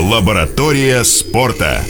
[0.00, 1.82] Лаборатория спорта.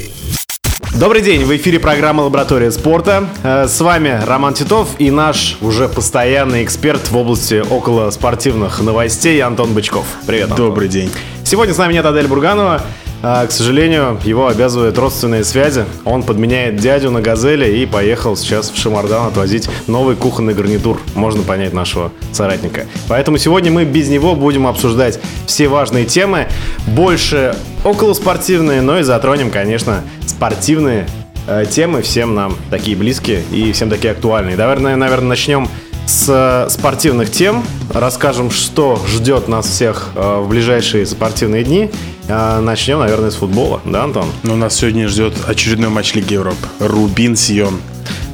[0.98, 3.28] Добрый день, в эфире программа «Лаборатория спорта».
[3.44, 9.40] Э, С вами Роман Титов и наш уже постоянный эксперт в области около спортивных новостей
[9.40, 10.06] Антон Бычков.
[10.26, 10.70] Привет, Антон.
[10.70, 11.08] Добрый день.
[11.44, 12.82] Сегодня с нами нет Адель Бурганова.
[13.22, 15.84] А, К сожалению, его обязывают родственные связи.
[16.04, 20.98] Он подменяет дядю на «Газели» и поехал сейчас в Шамардан отвозить новый кухонный гарнитур.
[21.14, 22.86] Можно понять нашего соратника.
[23.08, 26.48] Поэтому сегодня мы без него будем обсуждать все важные темы.
[26.86, 27.54] Больше
[27.84, 31.06] околоспортивные, но и затронем, конечно, спортивные
[31.46, 32.02] э, темы.
[32.02, 34.56] Всем нам такие близкие и всем такие актуальные.
[34.56, 35.68] Наверное, наверное, начнем
[36.06, 37.64] с э, спортивных тем.
[37.92, 41.90] Расскажем, что ждет нас всех э, в ближайшие спортивные дни.
[42.28, 44.26] Э, Начнем, наверное, с футбола, да, Антон?
[44.42, 46.66] Но нас сегодня ждет очередной матч Лиги Европы.
[46.80, 47.80] Рубин Сион.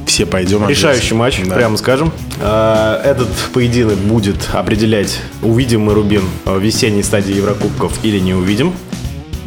[0.05, 0.67] Все пойдем.
[0.67, 1.55] Решающий матч, Да.
[1.55, 2.13] прямо скажем.
[2.39, 8.73] Этот поединок будет определять, увидим мы Рубин в весенней стадии Еврокубков или не увидим.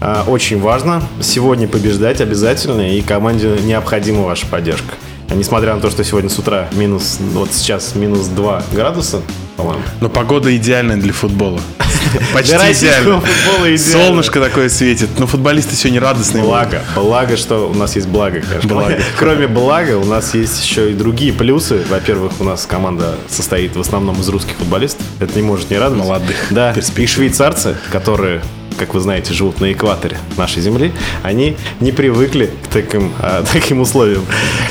[0.00, 4.94] Э, Очень важно сегодня побеждать обязательно, и команде необходима ваша поддержка.
[5.34, 9.20] Несмотря на то, что сегодня с утра минус, вот сейчас минус 2 градуса,
[9.56, 9.82] по-моему.
[10.00, 11.60] Но погода идеальная для футбола.
[12.34, 13.22] Почти идеально.
[13.78, 15.10] Солнышко такое светит.
[15.18, 16.42] Но футболисты сегодня радостные.
[16.42, 18.98] Благо, благо, что у нас есть благо, конечно.
[19.18, 21.82] Кроме блага, у нас есть еще и другие плюсы.
[21.88, 25.06] Во-первых, у нас команда состоит в основном из русских футболистов.
[25.20, 26.04] Это не может не радовать.
[26.04, 28.42] Молодых, Да, и швейцарцы, которые
[28.80, 30.90] как вы знаете, живут на экваторе нашей земли,
[31.22, 34.24] они не привыкли к таким, а, таким условиям,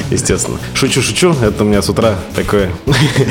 [0.09, 0.57] естественно.
[0.73, 2.71] Шучу, шучу, это у меня с утра такое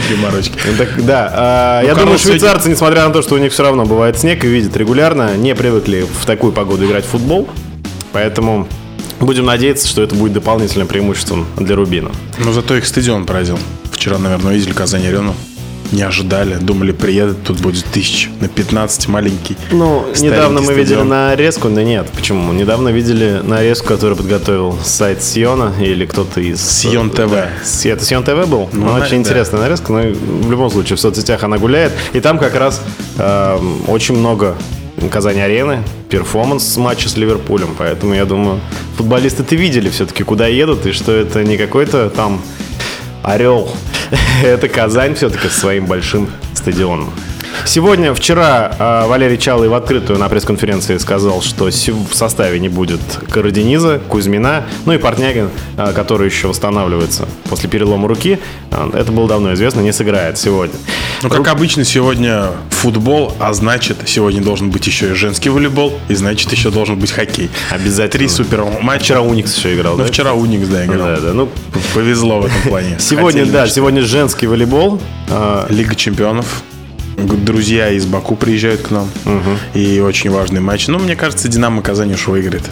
[0.08, 0.56] Юморочки.
[0.78, 3.64] так, да, а, я Карл думаю, сегодня- швейцарцы, несмотря на то, что у них все
[3.64, 7.48] равно бывает снег и видят регулярно, не привыкли в такую погоду играть в футбол.
[8.12, 8.68] Поэтому
[9.18, 12.12] будем надеяться, что это будет дополнительным преимуществом для Рубина.
[12.38, 13.58] Но зато их стадион поразил.
[13.90, 15.34] Вчера, наверное, видели Казань-Арену.
[15.92, 16.54] Не ожидали.
[16.56, 18.28] Думали, приедут, тут будет тысяч.
[18.40, 19.56] На 15 маленький.
[19.72, 21.08] Ну, недавно мы видели стадион.
[21.08, 22.52] нарезку, да нет, почему?
[22.52, 26.60] Недавно видели нарезку, которую подготовил сайт Сиона или кто-то из...
[26.60, 27.30] Сион ТВ.
[27.30, 27.48] Да.
[27.64, 28.68] С- Это Сион ТВ был?
[28.72, 29.16] Ну, Ну, очень да.
[29.16, 31.92] интересная нарезка, но в любом случае в соцсетях она гуляет.
[32.12, 32.82] И там как раз
[33.18, 34.56] эм, очень много
[35.10, 37.74] Казань-арены, перформанс матча с Ливерпулем.
[37.78, 38.60] Поэтому я думаю,
[38.96, 42.42] футболисты-то видели все-таки, куда едут, и что это не какой-то там
[43.22, 43.70] Орел.
[44.42, 47.12] Это Казань все-таки со своим большим стадионом.
[47.66, 53.00] Сегодня, вчера э, Валерий Чалый в открытую на пресс-конференции сказал, что в составе не будет
[53.30, 58.38] Карадениза, Кузьмина, ну и Портнягин, э, который еще восстанавливается после перелома руки.
[58.70, 60.74] Э, Это было давно известно, не сыграет сегодня.
[61.22, 66.14] Ну, как обычно, сегодня футбол, а значит, сегодня должен быть еще и женский волейбол, и
[66.14, 67.50] значит, еще должен быть хоккей.
[67.70, 68.08] Обязательно.
[68.08, 69.04] Три супер матча.
[69.04, 70.08] Вчера Уникс еще играл, Ну, да?
[70.10, 70.98] вчера Уникс, да, играл.
[71.06, 71.32] Да, да.
[71.34, 71.48] Ну,
[71.94, 72.96] Повезло в этом плане.
[72.98, 73.74] сегодня, Хотели да, мечтать.
[73.76, 75.00] сегодня женский волейбол.
[75.68, 76.62] Лига чемпионов.
[77.18, 79.08] Друзья из Баку приезжают к нам.
[79.74, 80.86] И очень важный матч.
[80.88, 82.64] Ну, мне кажется, Динамо Казань уж выиграет.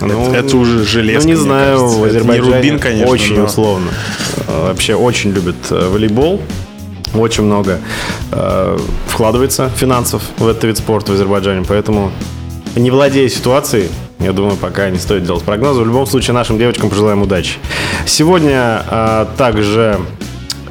[0.00, 1.28] Ну, это, это уже железка.
[1.28, 1.98] Ну, не знаю, кажется.
[1.98, 3.06] в Это не Азербайджане Рубин, конечно.
[3.12, 3.90] очень но- условно.
[4.48, 6.42] Э, Вообще очень любят э, волейбол.
[7.14, 7.78] Очень много
[8.32, 11.64] э, вкладывается финансов в этот вид спорта в Азербайджане.
[11.66, 12.10] Поэтому,
[12.74, 13.88] не владея ситуацией,
[14.18, 15.80] я думаю, пока не стоит делать прогнозы.
[15.82, 17.58] В любом случае, нашим девочкам пожелаем удачи.
[18.04, 20.00] Сегодня э, также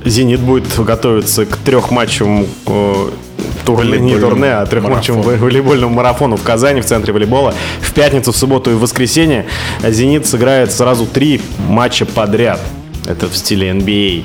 [0.06, 3.09] «Зенит» будет готовиться к трехматчевому э,
[3.66, 5.46] турне, не турне, а трехматчевому марафону.
[5.46, 7.53] волейбольному марафону в Казани в центре волейбола.
[7.81, 9.46] В пятницу, в субботу и в воскресенье
[9.81, 12.59] «Зенит» сыграет сразу три матча подряд.
[13.06, 14.24] Это в стиле NBA.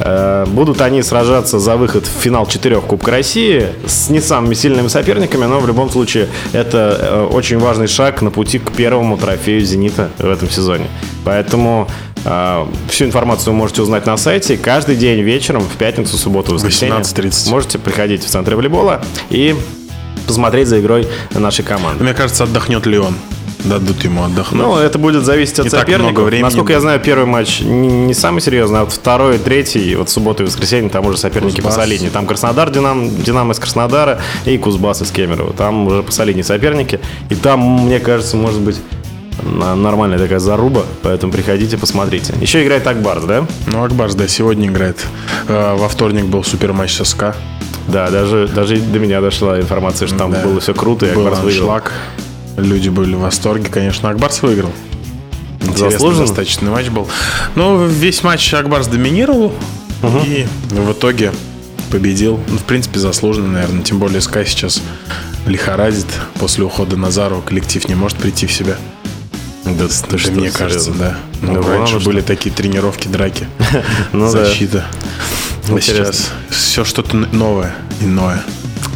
[0.00, 4.88] Э, Будут они сражаться за выход в финал четырех Кубка России с не самыми сильными
[4.88, 9.60] соперниками, но в любом случае это э, очень важный шаг на пути к первому трофею
[9.60, 10.86] «Зенита» в этом сезоне.
[11.24, 11.88] Поэтому
[12.88, 14.56] всю информацию вы можете узнать на сайте.
[14.56, 17.50] Каждый день вечером, в пятницу, субботу, воскресенье 18:30.
[17.50, 19.54] можете приходить в центр волейбола и
[20.26, 22.02] посмотреть за игрой нашей команды.
[22.02, 23.14] Мне кажется, отдохнет Леон.
[23.64, 24.62] Дадут ему отдохнуть.
[24.62, 28.80] Ну, это будет зависеть от времени Насколько я знаю, первый матч не, не самый серьезный,
[28.80, 31.74] а вот второй, третий, вот суббота и воскресенье, там уже соперники Кузбасс.
[31.74, 32.10] посолиднее.
[32.10, 35.52] Там Краснодар, Динам, Динамо из Краснодара и Кузбасс из Кемерово.
[35.52, 37.00] Там уже посолиднее соперники.
[37.28, 38.76] И там, мне кажется, может быть
[39.42, 42.34] нормальная такая заруба, поэтому приходите, посмотрите.
[42.40, 43.46] Еще играет Акбарс, да?
[43.66, 45.04] Ну, Акбарс, да, сегодня играет.
[45.48, 47.34] Э, Во вторник был супер матч с СКА.
[47.88, 50.42] Да, даже, даже до меня дошла информация, что там Да.
[50.42, 51.70] было все круто, и Был Акбарс выиграл.
[51.70, 51.92] аншлаг.
[52.56, 54.08] Люди были в восторге, конечно.
[54.10, 54.72] Акбарс выиграл.
[55.60, 56.26] Интересный Заслуженно?
[56.26, 57.06] достаточно матч был.
[57.54, 59.52] Но весь матч Акбарс доминировал.
[60.24, 61.32] И в итоге
[61.90, 62.40] победил.
[62.48, 63.82] Ну, в принципе, заслуженно, наверное.
[63.82, 64.80] Тем более Скай сейчас
[65.46, 66.06] лихорадит.
[66.40, 68.76] После ухода Назарова коллектив не может прийти в себя.
[69.66, 71.16] Да, ты что, мне кажется, да.
[71.42, 73.48] Ну, Да раньше ладно, были такие тренировки, драки,
[74.12, 74.44] Ну да.
[74.44, 74.84] защита.
[75.68, 78.42] А сейчас все что-то новое, иное.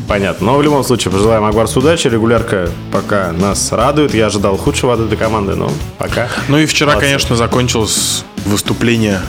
[0.07, 0.47] понятно.
[0.47, 2.07] Но в любом случае, пожелаем Агварсу удачи.
[2.07, 4.15] Регулярка пока нас радует.
[4.15, 6.29] Я ожидал худшего от этой команды, но пока.
[6.49, 7.07] Ну и вчера, Молодцы.
[7.07, 9.21] конечно, закончилось выступление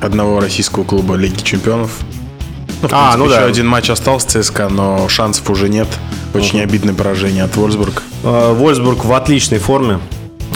[0.00, 1.90] одного российского клуба Лиги Чемпионов.
[2.82, 3.46] Ну, а, принципе, ну еще да.
[3.46, 5.88] один матч остался ЦСКА, но шансов уже нет.
[6.34, 6.64] Очень угу.
[6.68, 8.02] обидное поражение от Вольсбург.
[8.26, 10.00] Вольсбург в отличной форме.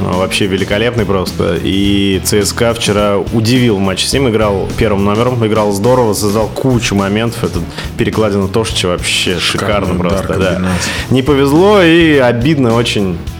[0.01, 1.57] Вообще великолепный просто.
[1.63, 4.29] И ЦСКА вчера удивил матч с ним.
[4.29, 7.45] Играл первым номером, играл здорово, создал кучу моментов.
[7.45, 7.63] Этот
[7.99, 10.39] перекладина Тошича вообще шикарно просто.
[10.39, 10.63] Да.
[11.11, 13.19] Не повезло и обидно очень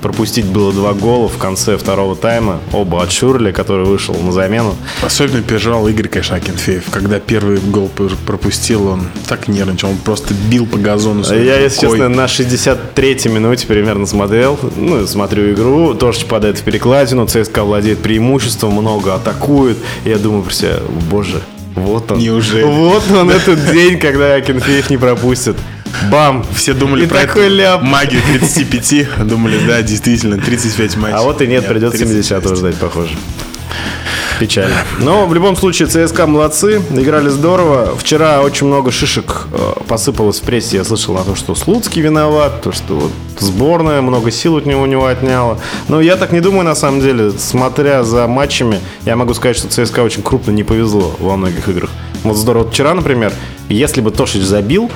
[0.00, 2.60] пропустить было два гола в конце второго тайма.
[2.72, 4.74] Оба от Шурли, который вышел на замену.
[5.02, 6.90] Особенно переживал Игорь Кайшакинфеев.
[6.90, 7.90] Когда первый гол
[8.26, 9.90] пропустил, он так нервничал.
[9.90, 11.24] Он просто бил по газону.
[11.24, 14.58] Я, если честно, на 63-й минуте примерно смотрел.
[14.76, 19.78] Ну, смотрю игру тоже попадает в перекладину, ЦСКА владеет преимуществом, много атакует.
[20.04, 20.78] Я думаю про себя,
[21.10, 21.40] боже,
[21.74, 22.18] вот он.
[22.18, 22.64] Неужели?
[22.64, 25.56] Вот он этот день, когда Акинфеев не пропустит.
[26.10, 26.44] Бам!
[26.54, 27.82] Все думали и про такой эту ляп.
[27.82, 29.26] магию 35.
[29.26, 31.16] Думали, да, действительно, 35 матчей.
[31.16, 33.16] А вот и нет, нет придется 70 ждать, похоже.
[34.40, 34.74] Печально.
[34.98, 37.96] Но в любом случае ЦСКА молодцы, играли здорово.
[37.96, 40.78] Вчера очень много шишек э, посыпалось в прессе.
[40.78, 44.82] Я слышал о том, что Слуцкий виноват, то, что вот сборная много сил от него
[44.82, 45.58] у него отняла.
[45.88, 47.30] Но я так не думаю на самом деле.
[47.30, 51.90] Смотря за матчами, я могу сказать, что ЦСКА очень крупно не повезло во многих играх.
[52.24, 52.68] Вот здорово.
[52.68, 53.32] Вчера, например,
[53.68, 54.90] если бы Тошич забил,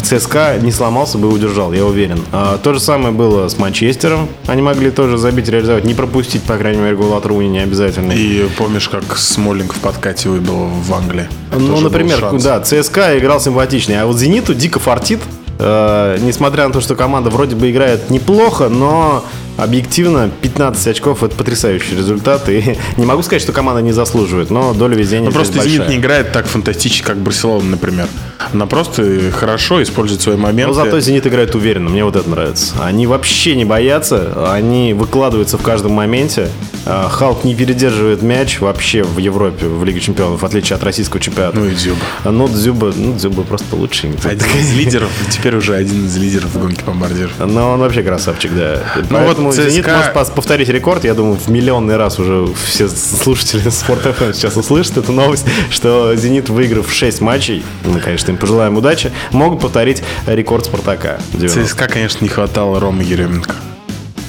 [0.00, 2.20] ЦСКА не сломался бы и удержал, я уверен.
[2.32, 4.28] А, то же самое было с Манчестером.
[4.46, 8.12] Они могли тоже забить, реализовать, не пропустить, по крайней мере, гол от Руни не обязательно.
[8.12, 11.28] И помнишь, как Смолинг в подкате выбил в Англии?
[11.56, 15.20] Ну, тоже например, да, ЦСКА играл симпатичнее, а вот Зениту дико фартит.
[15.58, 19.24] Э, несмотря на то, что команда вроде бы играет неплохо, но
[19.62, 22.48] объективно 15 очков это потрясающий результат.
[22.48, 25.26] И не могу сказать, что команда не заслуживает, но доля везения.
[25.26, 25.76] Ну просто большая.
[25.76, 28.08] Зенит не играет так фантастически, как Барселона, например.
[28.52, 30.68] Она просто хорошо использует свои моменты.
[30.68, 32.74] Но зато Зенит играет уверенно, мне вот это нравится.
[32.82, 36.48] Они вообще не боятся, они выкладываются в каждом моменте.
[36.86, 41.20] А, Халк не передерживает мяч вообще в Европе, в Лиге Чемпионов, в отличие от российского
[41.20, 41.58] чемпионата.
[41.58, 42.00] Ну и Дзюба.
[42.24, 44.10] Ну, Дзюба, ну, Дзюба просто лучший.
[44.24, 47.32] Один из лидеров, теперь уже один из лидеров в гонке бомбардиров.
[47.38, 48.80] Но он вообще красавчик, да.
[49.10, 49.70] Ну ЦСКА...
[49.70, 51.04] Зенит может повторить рекорд.
[51.04, 56.14] Я думаю, в миллионный раз уже все слушатели Спорт ФМ сейчас услышат эту новость, что
[56.16, 61.18] Зенит, выиграв 6 матчей, мы, конечно, им пожелаем удачи, могут повторить рекорд Спартака.
[61.38, 63.54] ЦСКА, конечно, не хватало Ромы Еременко.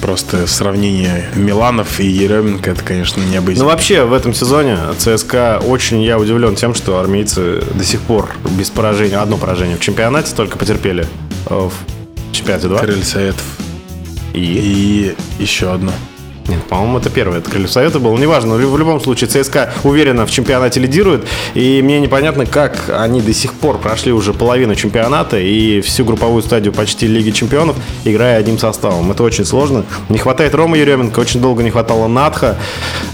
[0.00, 3.62] Просто сравнение Миланов и Еременко, это, конечно, необычно.
[3.62, 8.30] Ну, вообще, в этом сезоне ЦСКА очень, я удивлен тем, что армейцы до сих пор
[8.58, 11.06] без поражения, одно поражение в чемпионате только потерпели
[11.48, 12.78] э, в чемпионате 2.
[12.78, 13.44] Крылья Советов.
[14.34, 15.14] И?
[15.38, 15.92] И еще одно.
[16.48, 17.38] Нет, по-моему, это первое.
[17.38, 18.16] Это Крыльев Совета был.
[18.18, 21.24] Неважно, в любом случае ЦСКА уверенно в чемпионате лидирует.
[21.54, 26.42] И мне непонятно, как они до сих пор прошли уже половину чемпионата и всю групповую
[26.42, 29.10] стадию почти Лиги Чемпионов, играя одним составом.
[29.10, 29.84] Это очень сложно.
[30.08, 32.56] Не хватает Рома Еременко, очень долго не хватало Надха.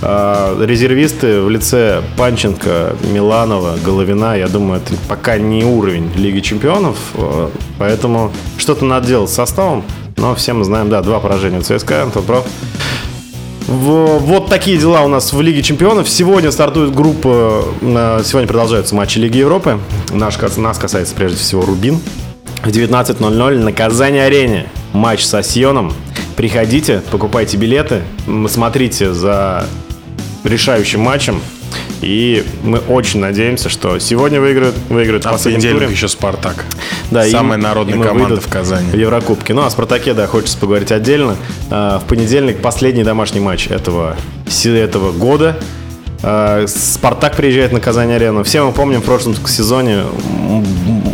[0.01, 6.97] А, резервисты в лице Панченко, Миланова, Головина, я думаю, это пока не уровень Лиги Чемпионов.
[7.15, 9.85] А, поэтому что-то надо делать с составом.
[10.19, 12.45] Но все мы знаем, да, два поражения у ЦСКА, Антон прав.
[13.69, 16.09] Вот такие дела у нас в Лиге Чемпионов.
[16.09, 19.79] Сегодня стартует группа, э, сегодня продолжаются матчи Лиги Европы.
[20.11, 22.01] Наш, нас касается прежде всего Рубин.
[22.63, 25.93] В 19.00 на Казани-арене матч со Сьоном.
[26.35, 28.03] Приходите, покупайте билеты,
[28.49, 29.67] смотрите за
[30.45, 31.41] решающим матчем.
[32.01, 35.89] И мы очень надеемся, что сегодня выиграют, выиграют а в последнем туре.
[35.91, 36.65] еще Спартак.
[37.11, 38.91] Да, Самая и, народная и команда в Казани.
[38.91, 39.55] В Еврокубке.
[39.55, 41.37] Ну, о Спартаке, да, хочется поговорить отдельно.
[41.71, 44.17] А, в понедельник последний домашний матч этого,
[44.65, 45.57] этого года.
[46.23, 48.43] А, Спартак приезжает на Казань-арену.
[48.45, 50.05] Все мы помним в прошлом сезоне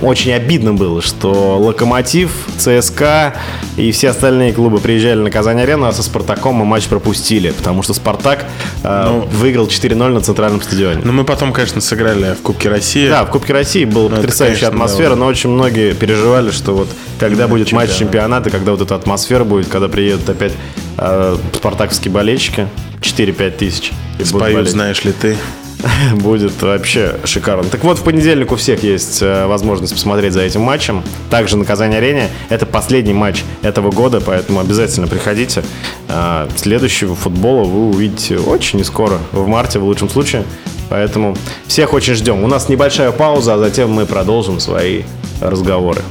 [0.03, 3.35] очень обидно было, что Локомотив, ЦСКА
[3.77, 7.95] и все остальные клубы приезжали на Казань-арену, а со Спартаком мы матч пропустили, потому что
[7.95, 8.45] Спартак
[8.83, 11.01] э, ну, выиграл 4-0 на центральном стадионе.
[11.05, 13.09] Ну, мы потом, конечно, сыграли в Кубке России.
[13.09, 15.17] Да, в Кубке России была ну, потрясающая конечно, атмосфера, да.
[15.17, 17.89] но очень многие переживали, что вот когда будет чемпионат.
[17.89, 20.53] матч чемпионата, когда вот эта атмосфера будет, когда приедут опять
[20.99, 22.69] э, спартаковские болельщики,
[23.05, 23.93] 4-5 тысяч.
[24.23, 25.37] Спою, знаешь ли ты.
[26.15, 27.65] будет вообще шикарно.
[27.65, 31.03] Так вот, в понедельник у всех есть э, возможность посмотреть за этим матчем.
[31.31, 32.29] Также на Казань-арене.
[32.49, 35.63] Это последний матч этого года, поэтому обязательно приходите.
[36.09, 40.45] Э, следующего футбола вы увидите очень скоро, в марте в лучшем случае.
[40.91, 42.43] Поэтому всех очень ждем.
[42.43, 45.03] У нас небольшая пауза, а затем мы продолжим свои
[45.41, 46.03] разговоры.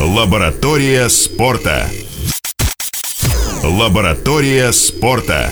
[0.00, 1.86] Лаборатория спорта.
[3.62, 5.50] Лаборатория спорта.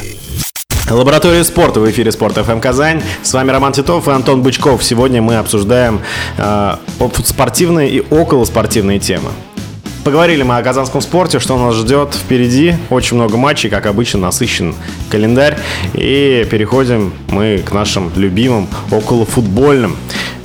[0.90, 3.02] Лаборатория спорта в эфире Спорт ФМ Казань.
[3.22, 4.82] С вами Роман Титов и Антон Бычков.
[4.84, 6.00] Сегодня мы обсуждаем
[6.36, 6.76] э,
[7.24, 9.30] спортивные и околоспортивные темы.
[10.04, 12.74] Поговорили мы о казанском спорте, что нас ждет впереди.
[12.90, 14.74] Очень много матчей, как обычно, насыщен
[15.08, 15.56] календарь.
[15.94, 19.96] И переходим мы к нашим любимым околофутбольным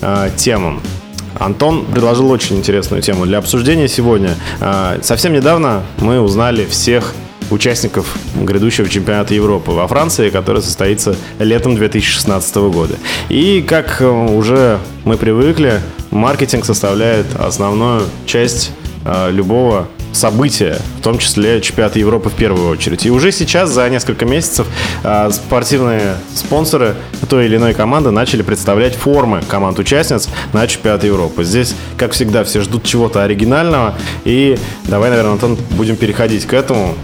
[0.01, 0.79] э, темам.
[1.39, 4.35] Антон предложил очень интересную тему для обсуждения сегодня.
[4.61, 7.13] Э, совсем недавно мы узнали всех
[7.49, 12.95] участников грядущего чемпионата Европы во Франции, который состоится летом 2016 года.
[13.29, 18.71] И как э, уже мы привыкли, маркетинг составляет основную часть
[19.05, 23.05] э, любого события, в том числе чемпионат Европы в первую очередь.
[23.05, 24.67] И уже сейчас, за несколько месяцев,
[25.03, 26.95] а, спортивные спонсоры
[27.29, 31.43] той или иной команды начали представлять формы команд-участниц на чемпионат Европы.
[31.43, 33.95] Здесь, как всегда, все ждут чего-то оригинального.
[34.23, 36.95] И давай, наверное, Антон, будем переходить к этому.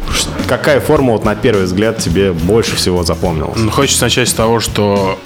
[0.48, 3.58] Какая форма, вот на первый взгляд, тебе больше всего запомнилась?
[3.58, 5.20] Ну, хочется начать с того, что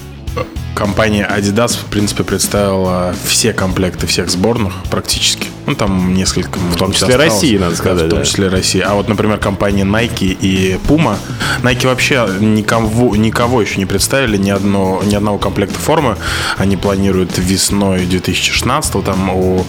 [0.76, 5.48] компания Adidas, в принципе, представила все комплекты всех сборных практически.
[5.68, 6.58] Ну, там несколько.
[6.60, 7.34] В том числе осталось.
[7.34, 8.00] России, надо сказать.
[8.00, 8.26] Да, в том да.
[8.26, 8.80] числе России.
[8.80, 11.18] А вот, например, компания Nike и Puma.
[11.62, 16.16] Nike вообще никого, никого еще не представили, ни, одно, ни одного комплекта формы.
[16.58, 19.66] Они планируют весной 2016 там у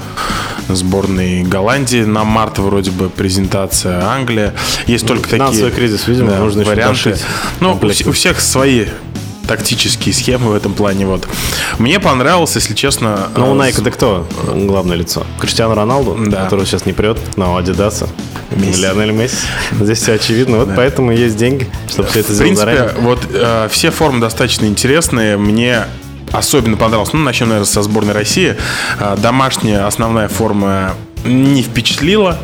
[0.68, 4.54] сборной Голландии на март вроде бы презентация Англия.
[4.86, 7.16] Есть только такие кризис, видимо, да, нужно варианты.
[7.58, 8.86] Ну, у, у всех свои
[9.48, 11.06] тактические схемы в этом плане.
[11.06, 11.26] Вот.
[11.78, 13.28] Мне понравилось, если честно...
[13.34, 15.26] Ну, у Nike это кто главное лицо?
[15.40, 16.44] Криштиану Роналду, да.
[16.44, 18.08] который сейчас не прет, но Адидаса.
[18.50, 18.80] Месси.
[18.80, 19.36] Лионель Месси.
[19.80, 20.58] Здесь все очевидно.
[20.58, 20.74] Вот да.
[20.76, 23.02] поэтому есть деньги, чтобы все это сделать В принципе, заранее.
[23.02, 25.36] вот э, все формы достаточно интересные.
[25.36, 25.84] Мне
[26.32, 27.12] особенно понравилось.
[27.12, 28.56] Ну, начнем, наверное, со сборной России.
[29.00, 32.38] Э, домашняя основная форма не впечатлила.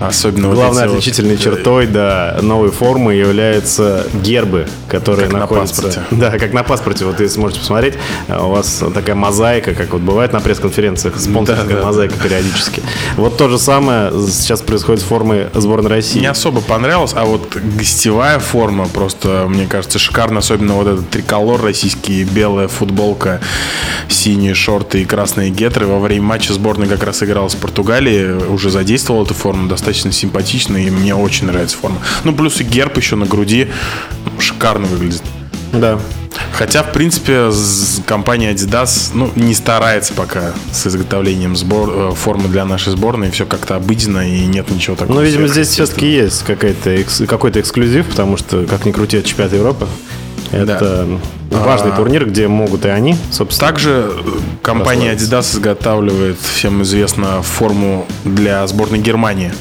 [0.00, 1.44] Особенно Главной вот отличительной вот...
[1.44, 5.82] чертой да, новой формы являются гербы, которые как находятся...
[5.82, 6.08] на паспорте.
[6.24, 7.04] Да, как на паспорте.
[7.04, 7.94] Вот если можете посмотреть,
[8.28, 12.24] у вас такая мозаика, как вот бывает на пресс-конференциях, спонсорская да, мозаика да.
[12.24, 12.82] периодически.
[13.16, 16.18] Вот то же самое сейчас происходит с формой сборной России.
[16.18, 20.40] Не особо понравилось, а вот гостевая форма просто, мне кажется, шикарно.
[20.40, 23.40] Особенно вот этот триколор российский, белая футболка,
[24.08, 25.86] синие шорты и красные гетры.
[25.86, 30.12] Во время матча сборной как раз играл с Португалией, уже задействовал эту форму достаточно достаточно
[30.12, 31.98] симпатично, и мне очень нравится форма.
[32.24, 33.68] Ну, плюс и герб еще на груди
[34.38, 35.22] шикарно выглядит.
[35.72, 35.98] Да.
[36.52, 37.50] Хотя, в принципе,
[38.06, 43.30] компания Adidas ну, не старается пока с изготовлением сбор, э, формы для нашей сборной.
[43.30, 45.16] Все как-то обыденно и нет ничего такого.
[45.16, 49.52] Ну, видимо, здесь все-таки есть какой-то какой эксклюзив, потому что, как ни крути, это чемпионат
[49.52, 49.86] Европы.
[50.50, 51.06] Это
[51.50, 51.58] да.
[51.58, 53.68] важный а, турнир, где могут и они, собственно.
[53.68, 54.12] Также
[54.62, 59.52] компания Adidas изготавливает, всем известно, форму для сборной Германии.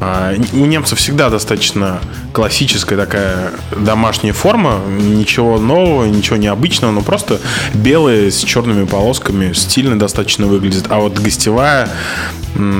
[0.00, 2.00] А, у немцев всегда достаточно
[2.32, 7.38] классическая такая домашняя форма, ничего нового, ничего необычного, но просто
[7.74, 10.86] белые с черными полосками, стильно достаточно выглядит.
[10.88, 11.88] А вот гостевая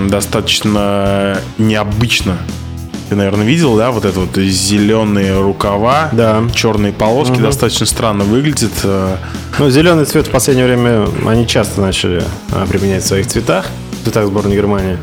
[0.09, 2.39] достаточно необычно
[3.11, 6.45] ты, наверное, видел, да, вот это вот зеленые рукава, да.
[6.55, 7.43] черные полоски, угу.
[7.43, 8.71] достаточно странно выглядит.
[8.85, 9.17] Э.
[9.59, 12.23] Ну, зеленый цвет в последнее время они часто начали
[12.53, 13.67] а, применять в своих цветах,
[14.01, 14.97] в цветах сборной Германии.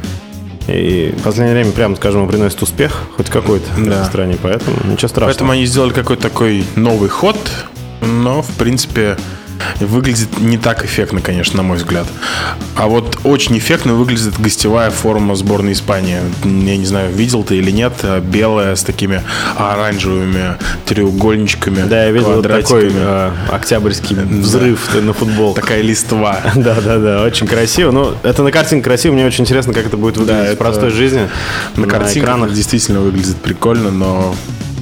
[0.68, 4.04] И в последнее время, прямо скажем, приносит успех хоть какой-то да.
[4.04, 5.28] в стране, поэтому ничего страшного.
[5.28, 7.38] Поэтому они сделали какой-то такой новый ход,
[8.02, 9.18] но, в принципе,
[9.80, 12.08] Выглядит не так эффектно, конечно, на мой взгляд.
[12.76, 16.20] А вот очень эффектно выглядит гостевая форма сборной Испании.
[16.44, 19.22] Я не знаю, видел ты или нет, белая с такими
[19.56, 21.88] оранжевыми треугольничками.
[21.88, 25.02] Да, я видел вот такой э, октябрьский взрыв да.
[25.02, 25.54] на футбол.
[25.54, 26.40] Такая листва.
[26.68, 27.92] Да, да, да, очень красиво.
[27.92, 30.90] Ну, это на картинке красиво, мне очень интересно, как это будет выглядеть да, в простой
[30.90, 31.30] жизни.
[31.76, 34.36] На, на картинках действительно выглядит прикольно, но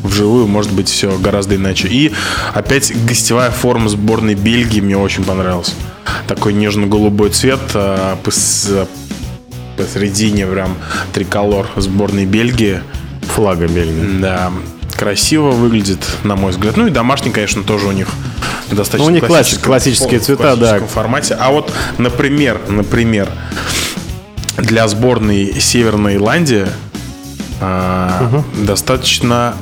[0.05, 1.87] вживую может быть все гораздо иначе.
[1.87, 2.13] И
[2.53, 5.73] опять гостевая форма сборной Бельгии мне очень понравилась.
[6.27, 8.17] Такой нежно-голубой цвет а,
[9.77, 10.77] посередине прям
[11.13, 12.81] триколор сборной Бельгии.
[13.33, 14.19] Флага Бельгии.
[14.21, 14.51] Да,
[14.95, 16.77] красиво выглядит, на мой взгляд.
[16.77, 18.07] Ну и домашний, конечно, тоже у них
[18.71, 20.79] достаточно ну, у них классические цвета, да.
[20.79, 21.35] В формате.
[21.39, 23.29] А вот, например, например,
[24.57, 26.67] для сборной Северной Ирландии
[27.61, 28.65] а, угу.
[28.65, 29.55] достаточно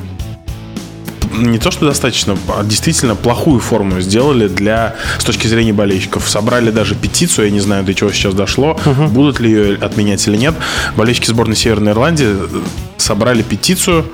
[1.34, 6.28] не то, что достаточно, а действительно плохую форму сделали для, с точки зрения болельщиков.
[6.28, 9.08] Собрали даже петицию, я не знаю, до чего сейчас дошло, uh-huh.
[9.08, 10.54] будут ли ее отменять или нет.
[10.96, 12.62] Болельщики сборной Северной Ирландии э,
[12.96, 14.06] собрали петицию,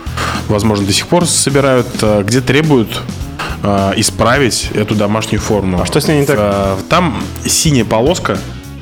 [0.49, 3.01] возможно, до сих пор собирают, э, где требуют
[3.63, 5.81] э, исправить эту домашнюю форму.
[5.83, 6.79] А что с ней не так?
[6.89, 8.39] Там синяя полоска,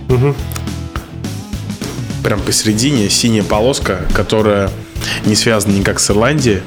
[0.09, 0.35] угу.
[2.23, 4.71] прям посередине синяя полоска, которая
[5.25, 6.63] не связана никак с Ирландией.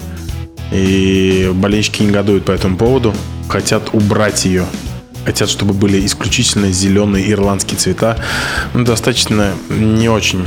[0.72, 3.14] И болельщики негодуют по этому поводу.
[3.50, 4.66] Хотят убрать ее.
[5.26, 8.18] Хотят, чтобы были исключительно зеленые ирландские цвета.
[8.74, 10.46] Ну, достаточно не очень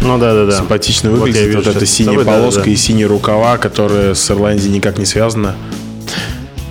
[0.00, 0.58] ну да, да, да.
[0.58, 1.54] Симпатично выглядит.
[1.54, 2.70] Вот, вот эта синяя собой, полоска да, да.
[2.70, 5.54] и синие рукава, которые с Ирландией никак не связаны.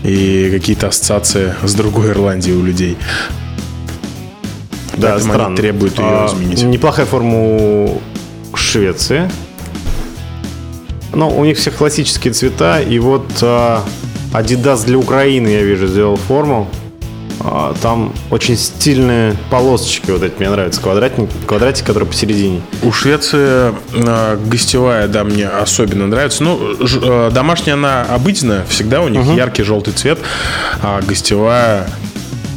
[0.03, 2.97] И какие-то ассоциации с другой Ирландией у людей.
[4.95, 5.47] Да, Поэтому странно.
[5.47, 6.63] они требуют ее а, изменить.
[6.63, 8.01] Неплохая форма у
[8.55, 9.29] Швеции.
[11.13, 12.81] Но у них все классические цвета.
[12.81, 13.83] И вот а,
[14.33, 16.67] Adidas для Украины, я вижу, сделал форму.
[17.39, 22.61] А, там очень стильные полосочки вот эти, мне нравятся, квадратик, квадратик, который посередине.
[22.81, 26.43] У Швеции э, гостевая, да, мне особенно нравится.
[26.43, 29.33] Ну, ж, э, домашняя она обыденная, всегда у них угу.
[29.33, 30.19] яркий желтый цвет,
[30.81, 31.87] а гостевая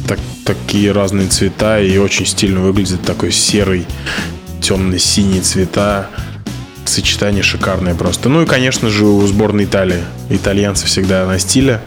[0.07, 3.85] так, такие разные цвета и очень стильно выглядит, такой серый,
[4.61, 6.09] темно-синий цвета
[6.91, 8.29] сочетание шикарное просто.
[8.29, 10.03] Ну и, конечно же, у сборной Италии.
[10.29, 11.81] Итальянцы всегда на стиле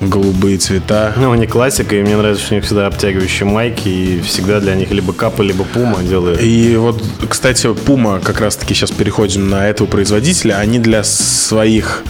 [0.00, 1.14] голубые цвета.
[1.16, 4.74] Ну, они классика, и мне нравится, что у них всегда обтягивающие майки, и всегда для
[4.74, 6.40] них либо капа, либо пума делают.
[6.42, 12.04] И вот, кстати, пума, как раз-таки сейчас переходим на этого производителя, они для своих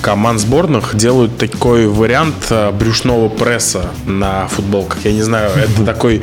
[0.00, 5.04] команд сборных делают такой вариант а, брюшного пресса на футболках.
[5.04, 6.22] Я не знаю, это такой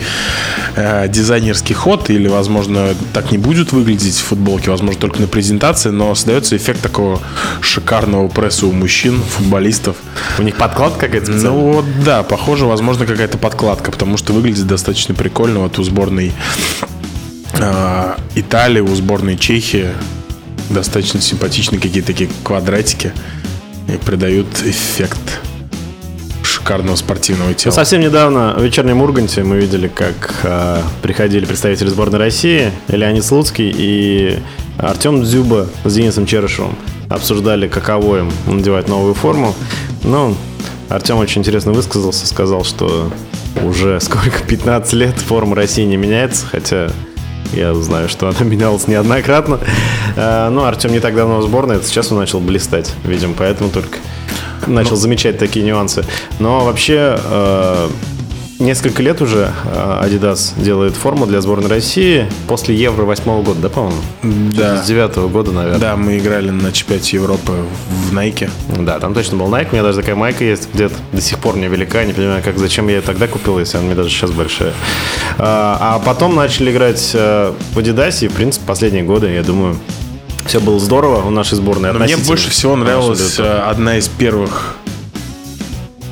[0.75, 5.89] э, дизайнерский ход или, возможно, так не будет выглядеть в футболке, возможно, только на презентации,
[5.89, 7.19] но создается эффект такого
[7.61, 9.97] шикарного пресса у мужчин, футболистов.
[10.37, 15.13] У них подкладка какая-то Ну вот, да, похоже, возможно, какая-то подкладка, потому что выглядит достаточно
[15.13, 15.59] прикольно.
[15.59, 16.33] Вот у сборной
[17.53, 19.89] э, Италии, у сборной Чехии
[20.69, 23.13] достаточно симпатичные какие-то такие квадратики
[23.87, 25.39] и придают эффект
[26.43, 27.73] шикарного спортивного тела.
[27.73, 33.73] Совсем недавно в вечернем Урганте мы видели, как э, приходили представители сборной России, Леонид Слуцкий
[33.75, 34.39] и
[34.77, 36.75] Артем Дзюба с Денисом Черышевым.
[37.09, 39.55] Обсуждали, каково им надевать новую форму.
[40.03, 40.35] Ну,
[40.89, 43.11] Артем очень интересно высказался, сказал, что
[43.63, 46.91] уже сколько, 15 лет форма России не меняется, хотя
[47.53, 49.59] я знаю, что она менялась неоднократно.
[50.15, 53.69] Э, но Артем не так давно в сборной, это сейчас он начал блистать, видимо, поэтому
[53.69, 53.97] только
[54.67, 56.05] начал ну, замечать такие нюансы.
[56.39, 57.89] Но вообще э,
[58.59, 63.69] несколько лет уже э, Adidas делает форму для сборной России после Евро восьмого года, да,
[63.69, 64.01] по-моему?
[64.21, 64.83] Да.
[64.83, 65.79] С девятого года, наверное.
[65.79, 67.53] Да, мы играли на чемпионате Европы
[68.09, 68.49] в Найке.
[68.67, 69.69] Да, там точно был Nike.
[69.71, 72.03] У меня даже такая майка есть где-то до сих пор не велика.
[72.03, 74.73] Не понимаю, как, зачем я ее тогда купил, если она мне даже сейчас большая.
[75.37, 79.77] А, а потом начали играть э, в Adidas, и, в принципе, последние годы, я думаю,
[80.45, 81.93] все было здорово у нашей сборной.
[81.93, 84.75] мне больше всего нравилась э, одна из первых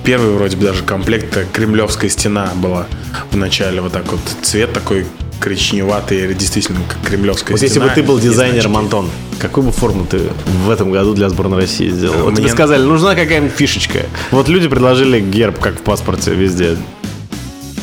[0.08, 2.88] первый вроде бы даже комплект кремлевская стена была
[3.30, 3.82] в начале.
[3.82, 5.06] Вот так вот цвет такой
[5.42, 7.68] коричневатый, действительно, как кремлевская вот стена.
[7.68, 10.22] если бы ты был дизайнером, Антон, какую бы форму ты
[10.66, 12.24] в этом году для сборной России сделал?
[12.24, 12.44] Вот Мне...
[12.44, 14.06] тебе сказали, нужна какая-нибудь фишечка.
[14.32, 16.78] Вот люди предложили герб, как в паспорте везде.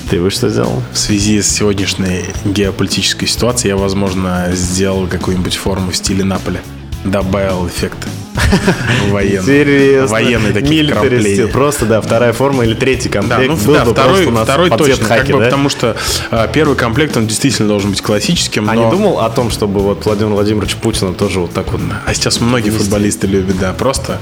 [0.09, 0.83] Ты бы что сделал?
[0.95, 6.63] В связи с сегодняшней геополитической ситуацией я, возможно, сделал какую-нибудь форму в стиле Наполя.
[7.05, 7.99] Добавил эффект.
[9.11, 9.39] Военный.
[9.39, 10.53] Интересно.
[10.53, 11.47] Такие вкрапления.
[11.47, 13.43] Просто, да, вторая форма или третий комплект.
[13.43, 15.07] Да, ну, был да, второй, второй точно.
[15.07, 15.97] Хаки, как бы, потому что
[16.31, 18.69] а, первый комплект, он действительно должен быть классическим.
[18.69, 18.85] А но...
[18.85, 21.81] не думал о том, чтобы вот Владимир Владимирович Путина тоже вот так вот...
[22.07, 22.81] А сейчас многие вести.
[22.81, 24.19] футболисты любят, да, просто...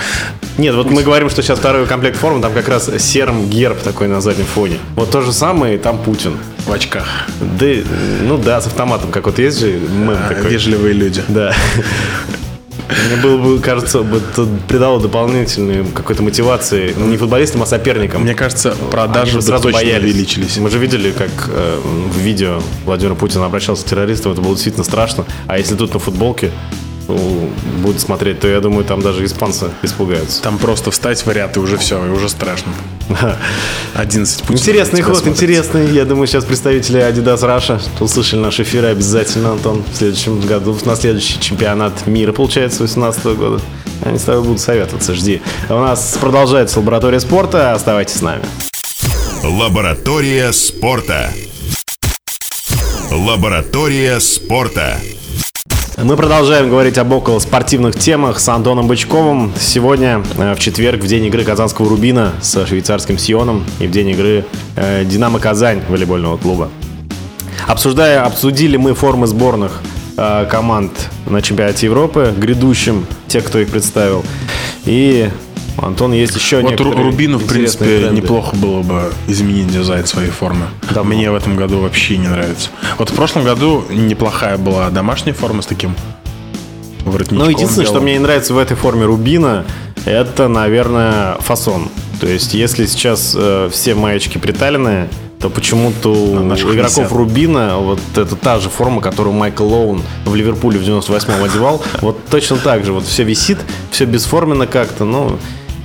[0.58, 4.08] Нет, вот мы говорим, что сейчас второй комплект формы, там как раз серым герб такой
[4.08, 4.78] на заднем фоне.
[4.96, 6.36] Вот то же самое, там Путин.
[6.66, 7.26] В очках.
[7.40, 7.66] Да,
[8.22, 10.50] ну да, с автоматом, как вот есть же мем а, такой.
[10.50, 11.22] Вежливые люди.
[11.28, 11.52] Да.
[13.08, 18.22] Мне было бы, кажется, бы это придало дополнительной какой-то мотивации не футболистам, а соперникам.
[18.22, 20.12] Мне кажется, продажи бы сразу точно боялись.
[20.12, 20.56] увеличились.
[20.58, 24.84] Мы же видели, как э, в видео Владимир Путин обращался к террористам, это было действительно
[24.84, 25.24] страшно.
[25.46, 26.81] А если тут на футболке ну,
[27.82, 30.42] будут смотреть, то я думаю, там даже испанцы испугаются.
[30.42, 32.72] Там просто встать в ряд и уже все, и уже страшно.
[33.94, 34.60] 11 путей.
[34.60, 35.90] Интересный ход, интересный.
[35.90, 40.96] Я думаю, сейчас представители Adidas Russia услышали наш эфир обязательно, Антон, в следующем году, на
[40.96, 43.60] следующий чемпионат мира, получается, 2018 года.
[44.04, 45.40] Они с тобой будут советоваться, жди.
[45.68, 48.42] У нас продолжается лаборатория спорта, оставайтесь с нами.
[49.44, 51.32] Лаборатория спорта.
[53.10, 54.98] Лаборатория спорта.
[56.04, 59.52] Мы продолжаем говорить об около спортивных темах с Антоном Бычковым.
[59.56, 64.08] Сегодня, э, в четверг, в день игры Казанского Рубина с швейцарским Сионом и в день
[64.08, 66.70] игры э, Динамо Казань волейбольного клуба.
[67.68, 69.80] Обсуждая, обсудили мы формы сборных
[70.16, 70.90] э, команд
[71.26, 74.24] на чемпионате Европы, грядущим, те, кто их представил.
[74.84, 75.30] И
[75.78, 78.20] Антон, есть еще Вот Рубину, в принципе, тренды.
[78.20, 80.66] неплохо было бы изменить дизайн своей формы.
[80.94, 82.70] Да, Мне в этом году вообще не нравится.
[82.98, 85.94] Вот в прошлом году неплохая была домашняя форма с таким
[87.04, 87.38] воротничком.
[87.38, 88.04] Ну, единственное, что белым.
[88.04, 89.64] мне не нравится в этой форме Рубина,
[90.04, 91.88] это, наверное, фасон.
[92.20, 95.08] То есть, если сейчас э, все маечки приталенные,
[95.40, 97.10] то почему-то у игроков висят.
[97.12, 101.82] Рубина вот это та же форма, которую Майкл Лоун в Ливерпуле в 98-м одевал.
[102.00, 102.92] Вот точно так же.
[102.92, 103.58] Вот все висит,
[103.90, 105.04] все бесформенно как-то.
[105.04, 105.38] Ну,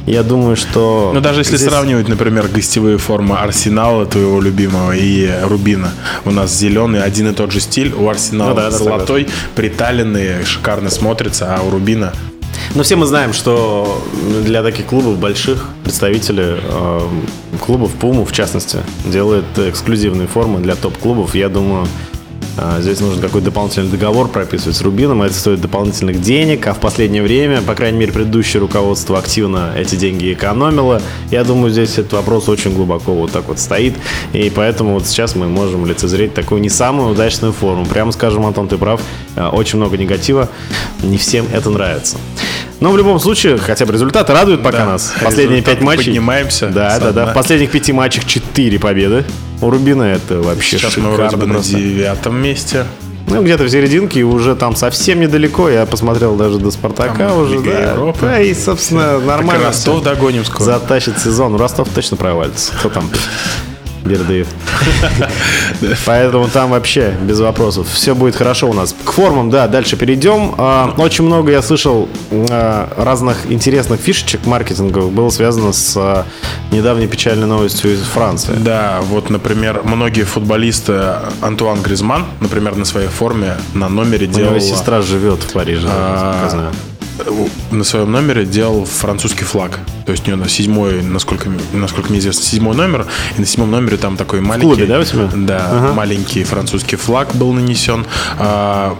[0.08, 1.12] я думаю, что...
[1.14, 5.92] Ну, даже если здесь- сравнивать, например, гостевые формы Арсенала, твоего любимого, и Рубина.
[6.24, 7.94] У нас зеленый, один и тот же стиль.
[7.94, 12.14] У Арсенала Ну да, да, золотой, приталенный, шикарно смотрится, а у Рубина...
[12.76, 14.04] Но все мы знаем, что
[14.44, 17.02] для таких клубов больших представители э,
[17.66, 21.36] клубов Пуму, в частности, делают эксклюзивные формы для топ-клубов.
[21.36, 21.88] Я думаю,
[22.80, 25.22] здесь нужен какой-то дополнительный договор прописывать с Рубином.
[25.22, 29.96] Это стоит дополнительных денег, а в последнее время, по крайней мере, предыдущее руководство активно эти
[29.96, 31.02] деньги экономило.
[31.32, 33.96] Я думаю, здесь этот вопрос очень глубоко вот так вот стоит.
[34.34, 37.86] И поэтому вот сейчас мы можем лицезреть такую не самую удачную форму.
[37.86, 39.02] Прямо скажем, Антон, ты прав.
[39.36, 40.50] Э, Очень много негатива.
[41.04, 42.18] Не всем это нравится.
[42.80, 45.14] Но в любом случае, хотя бы результаты радуют пока Да, нас.
[45.24, 46.06] Последние пять матчей.
[46.06, 47.26] поднимаемся Да, да, да.
[47.28, 49.26] В последних пяти матчах четыре победы.
[49.62, 51.74] У Рубина это вообще Сейчас мы шикарно вроде бы на просто.
[51.76, 52.86] девятом месте.
[53.30, 55.68] Ну, где-то в серединке, и уже там совсем недалеко.
[55.70, 57.56] Я посмотрел даже до Спартака Там уже.
[57.56, 57.92] Лига да.
[57.92, 58.20] Европы.
[58.22, 59.66] Да, и, собственно, Так нормально.
[59.66, 60.04] Ростов всё.
[60.04, 60.64] догоним скоро.
[60.64, 61.56] Затащит сезон.
[61.58, 62.72] Ростов точно провалится.
[62.80, 63.10] Кто там?
[64.08, 64.48] Бердыев.
[66.06, 67.88] Поэтому там вообще без вопросов.
[67.92, 68.96] Все будет хорошо у нас.
[69.06, 70.56] К формам, да, дальше перейдем.
[70.58, 76.26] А, Очень много я слышал а, разных интересных фишечек маркетинговых было связано с а,
[76.72, 78.54] недавней печальной новостью из Франции.
[78.58, 81.02] Да, вот, например, многие футболисты,
[81.42, 84.52] Антуан Гризман, например, на своей форме, на номере У делал...
[84.52, 86.97] него сестра живет в Париже, у-
[87.72, 89.80] на своем номере делал французский флаг.
[90.06, 93.08] То есть у него на седьмой, насколько, насколько мне известно, седьмой номер.
[93.38, 94.68] И на седьмом номере там такой маленький...
[94.68, 95.30] клубе, да, у тебя?
[95.34, 98.06] Да, маленький французский флаг был нанесен.
[98.38, 98.98] А,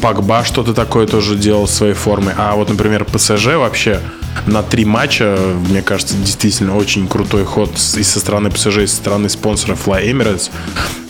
[0.00, 2.34] Пагба что-то такое тоже делал своей формой.
[2.36, 4.00] А вот, например, ПСЖ вообще
[4.46, 5.36] на три матча,
[5.68, 10.10] мне кажется, действительно очень крутой ход и со стороны ПСЖ, и со стороны спонсора Fly
[10.10, 10.50] Emirates.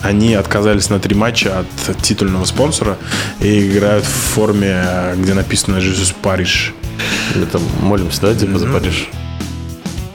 [0.01, 2.97] Они отказались на три матча от титульного спонсора
[3.39, 4.85] и играют в форме,
[5.17, 6.73] где написано «Jesus Париж».
[7.35, 9.09] Мы там молимся, да, типа за Париж?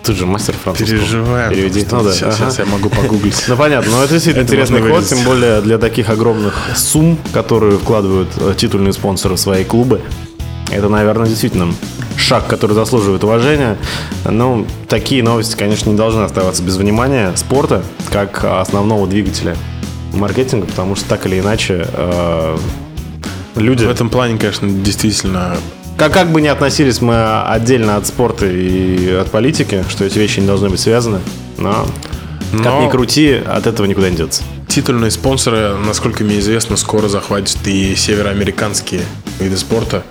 [0.08, 0.98] Ты же мастер французского.
[0.98, 1.50] Переживаем.
[1.50, 1.86] Переведи.
[1.90, 2.50] Ну да, сейчас, ага.
[2.50, 3.44] сейчас я могу погуглить.
[3.46, 7.78] Ну понятно, но это действительно Это интересный ход, тем более для таких огромных сумм, которые
[7.78, 10.00] вкладывают э, титульные спонсоры в свои клубы.
[10.70, 11.74] Это, наверное, действительно
[12.18, 13.78] шаг, который заслуживает уважения.
[14.24, 19.56] Ну, такие новости, конечно, не должны оставаться без внимания спорта, как основного двигателя
[20.12, 22.58] маркетинга, потому что так или иначе э,
[23.56, 23.84] люди...
[23.84, 25.56] В этом плане, конечно, действительно
[25.96, 30.40] Как, как бы ни относились мы отдельно от спорта и от политики, что эти вещи
[30.40, 31.20] не должны быть связаны,
[31.58, 31.86] но,
[32.52, 34.42] как Но- ни крути, от этого никуда не деться.
[34.66, 39.02] Титульные спонсоры, насколько мне известно, скоро захватят и североамериканские
[39.40, 40.04] виды спорта.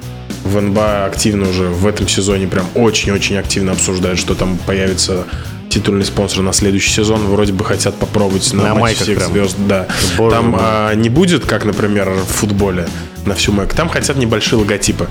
[0.48, 5.26] В НБА активно уже в этом сезоне прям очень-очень активно обсуждают, что там появится
[5.70, 7.26] титульный спонсор на следующий сезон.
[7.28, 9.32] Вроде бы хотят попробовать на, На майках всех прям.
[9.32, 9.56] звезд.
[9.68, 9.88] Да.
[10.18, 10.60] Боже там мой.
[10.64, 12.88] а, не будет, как, например, в футболе
[13.26, 13.76] на всю майку.
[13.76, 15.08] Там хотят небольшие логотипы.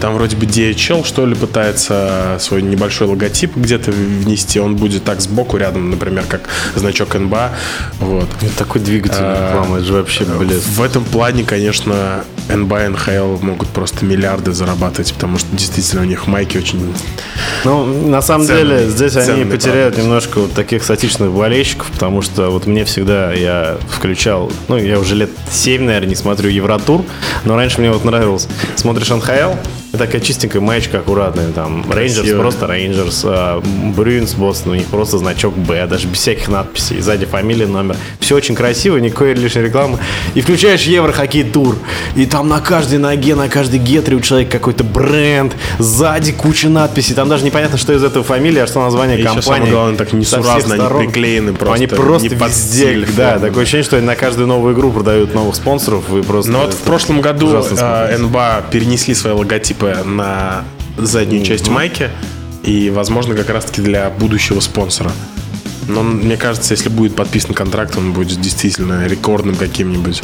[0.00, 4.58] Там вроде бы DHL, что ли, пытается свой небольшой логотип где-то внести.
[4.58, 7.50] Он будет так сбоку рядом, например, как значок НБА.
[8.00, 8.26] Вот.
[8.40, 10.58] Это такой двигатель А, рекламы, это же вообще, блин.
[10.58, 16.26] В этом плане, конечно, НБА НХЛ могут просто миллиарды зарабатывать, потому что действительно у них
[16.26, 16.94] майки очень...
[17.64, 19.98] Ну, на самом Ценный- деле, здесь они потеряют продукт.
[19.98, 25.14] немножко вот таких статичных болельщиков, потому что вот мне всегда я включал, ну, я уже
[25.14, 27.04] лет 7, наверное, не смотрю Евротур,
[27.44, 28.46] но раньше мне вот нравилось.
[28.76, 29.54] Смотришь НХЛ,
[29.96, 33.26] такая чистенькая маечка аккуратная, там, Рейнджерс, просто Рейнджерс,
[33.96, 37.96] Брюинс, Бостон, у них просто значок Б, даже без всяких надписей, сзади фамилия, номер.
[38.20, 39.98] Все очень красиво, никакой лишней рекламы.
[40.34, 41.76] И включаешь Еврохоккей тур,
[42.14, 47.14] и там на каждой ноге, на каждой гетре у человека какой-то бренд, сзади куча надписей,
[47.14, 49.46] там даже непонятно, что из этого фамилия, а что название И еще компании.
[49.46, 54.06] самое главное, так несуразно, они приклеены просто, Они просто везде, да, такое ощущение, что они
[54.06, 56.50] на каждую новую игру продают новых спонсоров, и просто...
[56.50, 57.46] Но вот в прошлом году.
[57.46, 60.64] НБА перенесли свои логотипы на
[60.96, 62.10] заднюю часть майки,
[62.62, 65.12] и, возможно, как раз-таки для будущего спонсора.
[65.88, 70.22] Но мне кажется, если будет подписан контракт, он будет действительно рекордным каким-нибудь.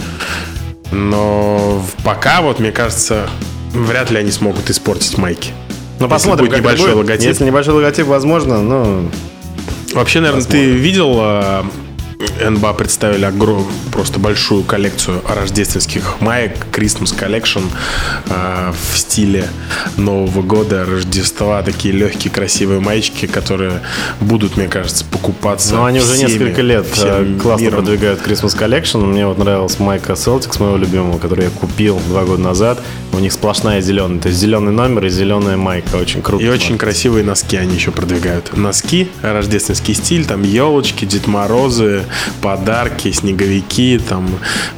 [0.91, 3.29] Но пока, вот, мне кажется,
[3.73, 5.51] вряд ли они смогут испортить майки.
[5.99, 7.09] Ну, Если посмотрим, будет как это небольшой будет.
[7.09, 7.29] логотип.
[7.29, 9.09] Если небольшой логотип, возможно, ну...
[9.95, 11.63] Вообще, наверное, ты видел, э,
[12.49, 17.63] НБА представили огром- просто большую коллекцию рождественских маек, Christmas Collection
[18.29, 19.49] э, в стиле
[19.97, 23.83] Нового года, Рождества, такие легкие, красивые маечки, которые
[24.21, 25.75] будут, мне кажется, покупаться.
[25.75, 27.85] Ну, они уже всеми, несколько лет э, классно миром.
[27.85, 29.05] Christmas Collection.
[29.05, 32.81] Мне вот нравилась майка Celtics моего любимого, который я купил два года назад.
[33.13, 34.21] У них сплошная зеленая.
[34.21, 35.97] То есть зеленый номер и зеленая майка.
[35.97, 36.43] Очень круто.
[36.43, 38.57] И очень красивые носки они еще продвигают.
[38.57, 42.05] Носки, рождественский стиль, там елочки, Дед Морозы,
[42.41, 44.29] подарки, снеговики, там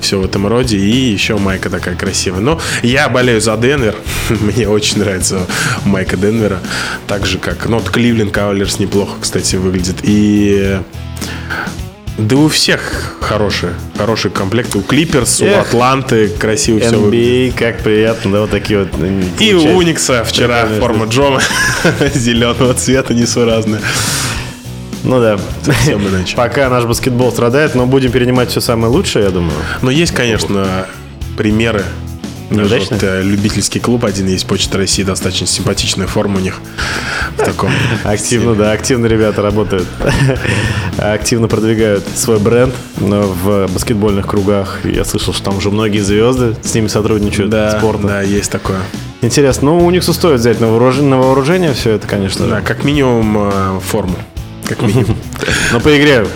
[0.00, 0.78] все в этом роде.
[0.78, 2.40] И еще майка такая красивая.
[2.40, 3.96] Но я болею за Денвер.
[4.28, 5.46] Мне очень нравится
[5.84, 6.60] майка Денвера.
[7.06, 7.68] Так же, как...
[7.68, 9.96] Ну, вот Кливленд Кавалерс неплохо, кстати, выглядит.
[10.02, 10.78] И
[12.16, 14.78] да у всех хорошие, хорошие комплекты.
[14.78, 15.46] У Клиперс, у.
[15.46, 17.54] Атланты красиво все выглядит.
[17.54, 18.90] NBA, как приятно, да, вот такие вот.
[19.40, 19.76] И у.
[19.76, 21.40] Уникса вчера форма Джома
[22.14, 23.80] зеленого цвета несуразная.
[25.04, 25.38] Ну да.
[25.62, 26.36] Совсем иначе.
[26.36, 29.54] Пока наш баскетбол страдает, но будем перенимать все самое лучшее, я думаю.
[29.82, 30.86] Но есть, конечно,
[31.36, 31.84] примеры.
[32.50, 33.00] Даже Неудачные?
[33.00, 36.60] вот, э, любительский клуб один есть, Почта России, достаточно симпатичная форма у них
[37.38, 37.70] в таком.
[38.04, 39.88] Активно, да, активно ребята работают.
[40.98, 44.80] Активно продвигают свой бренд в баскетбольных кругах.
[44.84, 48.06] Я слышал, что там уже многие звезды с ними сотрудничают Да, спорта.
[48.06, 48.78] да, есть такое.
[49.22, 52.84] Интересно, ну, у них стоит взять на вооружение, на вооружение все это, конечно Да, как
[52.84, 54.16] минимум э, форму.
[54.66, 55.16] Как минимум.
[55.72, 56.26] Но по игре,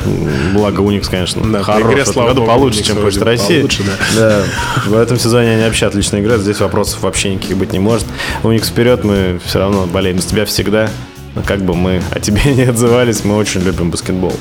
[0.53, 1.83] благо, Уникс, конечно, Да, по хорош.
[1.93, 3.59] игре, в этом слава году получше, чем Почта России.
[3.59, 3.95] получше, да.
[4.17, 4.45] Да,
[4.87, 6.43] в этом сезоне они вообще отлично играют.
[6.43, 8.07] Здесь вопросов вообще никаких быть не может.
[8.43, 10.91] Уникс вперед, мы все равно болеем за тебя всегда.
[11.35, 14.35] Но Как бы мы о тебе не отзывались, мы очень любим баскетбол.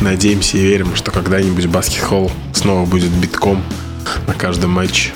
[0.00, 3.62] Надеемся и верим, что когда-нибудь баскет-холл снова будет битком
[4.26, 5.10] на каждом матче.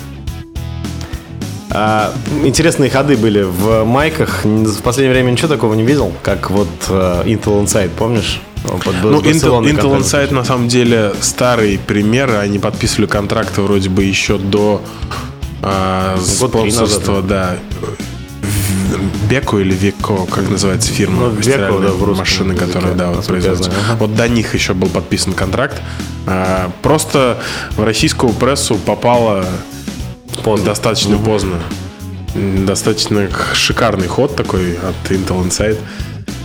[1.69, 4.45] А, интересные ходы были в майках.
[4.45, 8.41] В последнее время ничего такого не видел, как вот э, Intel Inside, помнишь?
[8.63, 12.35] Под- Ну, Intel, Intel Insight на самом деле старый пример.
[12.37, 14.81] Они подписывали контракты вроде бы еще до
[15.61, 17.57] а, спонсорства, да.
[19.29, 21.27] Беко или Веко, как называется фирма?
[21.27, 23.71] Ну, Веко, да, в машины, языке, которая, да, вот производится.
[23.71, 23.97] Ага.
[23.99, 25.81] Вот до них еще был подписан контракт.
[26.25, 27.37] А, Просто
[27.75, 29.45] в российскую прессу попало
[30.43, 30.65] Поздно.
[30.67, 31.55] достаточно поздно.
[32.35, 35.77] М, Достаточно шикарный ход такой от Intel Insight.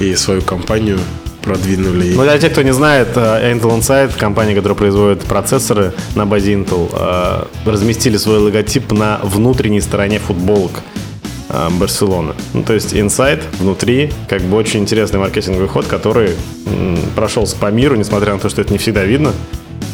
[0.00, 0.98] И свою компанию
[1.42, 2.14] продвинули.
[2.14, 6.54] Ну, для тех, кто не знает, э, Intel Inside, компания, которая производит процессоры на базе
[6.54, 10.70] Intel, э, разместили свой логотип на внутренней стороне футболок
[11.48, 12.34] э, Барселоны.
[12.54, 16.30] Ну, то есть Inside внутри, как бы очень интересный маркетинговый ход, который
[17.16, 19.32] прошелся по миру, несмотря на то, что это не всегда видно.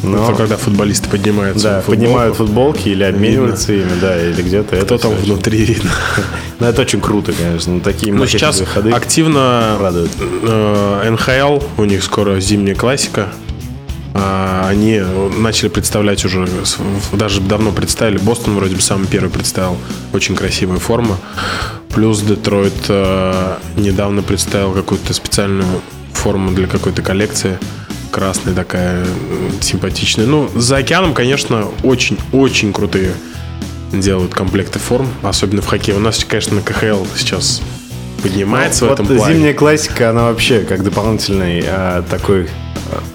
[0.01, 4.77] Но, Это когда футболисты поднимают да, футболку, поднимают футболки или обмениваются ими, да, или где-то.
[4.77, 5.91] Кто это там внутри видно.
[6.13, 6.23] очень-
[6.59, 7.73] Ну, это очень круто, конечно.
[7.73, 9.03] Ну, такие Но сейчас маркетинговые ходы.
[9.05, 10.11] активно радуют.
[10.19, 13.27] э, НХЛ, у них скоро зимняя классика.
[14.13, 15.01] А, Они
[15.37, 16.47] начали представлять уже,
[17.13, 18.17] даже давно представили.
[18.17, 19.77] Бостон вроде бы самый первый представил.
[20.13, 21.17] Очень красивая форма.
[21.93, 25.67] Плюс Детройт э, недавно представил какую-то специальную
[26.13, 27.57] форму для какой-то коллекции.
[28.11, 29.07] Красная такая, м,
[29.61, 30.25] симпатичная.
[30.25, 33.13] Ну, за океаном, конечно, очень-очень крутые
[33.93, 35.95] делают комплекты форм, особенно в хоккее.
[35.97, 37.61] У нас, конечно, на КХЛ сейчас
[38.23, 39.33] поднимается в Ну, вот этом плане.
[39.35, 42.49] зимняя классика, она вообще как дополнительный а, такой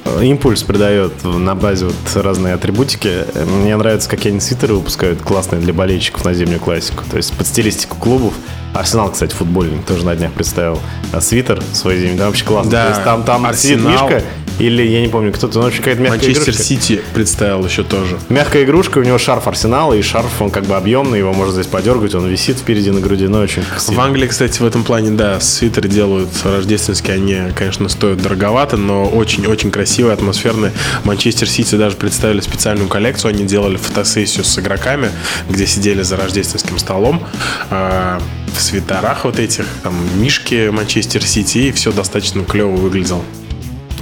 [0.06, 3.24] а, импульс придает на базе вот разные атрибутики.
[3.60, 7.02] Мне нравится, как они свитеры выпускают классные для болельщиков на зимнюю классику.
[7.10, 8.34] То есть под стилистику клубов.
[8.72, 10.80] Арсенал, кстати, футбольник тоже на днях представил
[11.12, 12.16] а, свитер свой зимний.
[12.18, 12.70] Там вообще классно.
[12.72, 13.92] Да, То есть там, там Арсенал.
[13.92, 14.22] мишка
[14.58, 16.62] или, я не помню, кто-то, ну, вообще какая-то мягкая Манчестер игрушка.
[16.62, 18.18] Сити представил еще тоже.
[18.28, 21.66] Мягкая игрушка, у него шарф Арсенала, и шарф, он как бы объемный, его можно здесь
[21.66, 24.02] подергать, он висит впереди на груди, но очень В красиво.
[24.02, 29.70] Англии, кстати, в этом плане, да, свитеры делают рождественские, они, конечно, стоят дороговато, но очень-очень
[29.70, 30.72] красивые, атмосферные.
[31.04, 35.10] Манчестер Сити даже представили специальную коллекцию, они делали фотосессию с игроками,
[35.48, 37.22] где сидели за рождественским столом
[37.70, 38.20] а,
[38.56, 43.22] в свитерах вот этих, там, мишки Манчестер Сити, и все достаточно клево выглядело.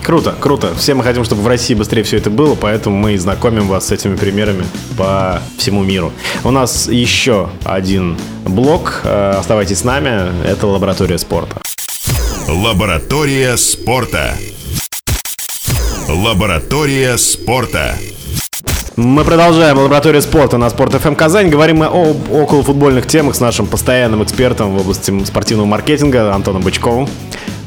[0.03, 0.75] Круто, круто.
[0.77, 3.87] Все мы хотим, чтобы в России быстрее все это было, поэтому мы и знакомим вас
[3.87, 4.65] с этими примерами
[4.97, 6.12] по всему миру.
[6.43, 9.03] У нас еще один блок.
[9.05, 10.33] Э, Оставайтесь с нами.
[10.45, 11.57] Это лаборатория спорта.
[12.49, 14.35] Лаборатория спорта.
[16.09, 17.95] Лаборатория спорта.
[18.97, 21.49] Мы продолжаем лабораторию спорта на Спорт ФМ Казань.
[21.49, 27.09] Говорим мы о околофутбольных темах с нашим постоянным экспертом в области спортивного маркетинга Антоном Бычковым.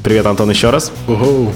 [0.04, 0.92] Привет, Антон, еще раз.
[1.08, 1.52] А,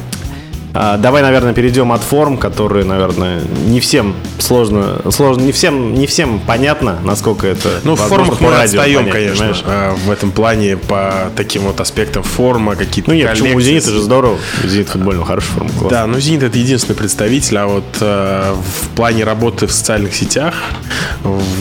[0.73, 6.39] Давай, наверное, перейдем от форм, которые, наверное, не всем сложно, сложно, не всем, не всем
[6.39, 7.69] понятно, насколько это.
[7.83, 9.63] Ну, в формах мы отстаем, понять, конечно, понимаешь?
[9.65, 13.61] а, в этом плане по таким вот аспектам форма, какие-то Ну нет, почему у.
[13.61, 14.37] Зенита же здорово.
[14.63, 15.69] Зенит футбольного хорошая форма.
[15.77, 15.91] класс.
[15.91, 20.53] Да, ну Зенит это единственный представитель, а вот э, в плане работы в социальных сетях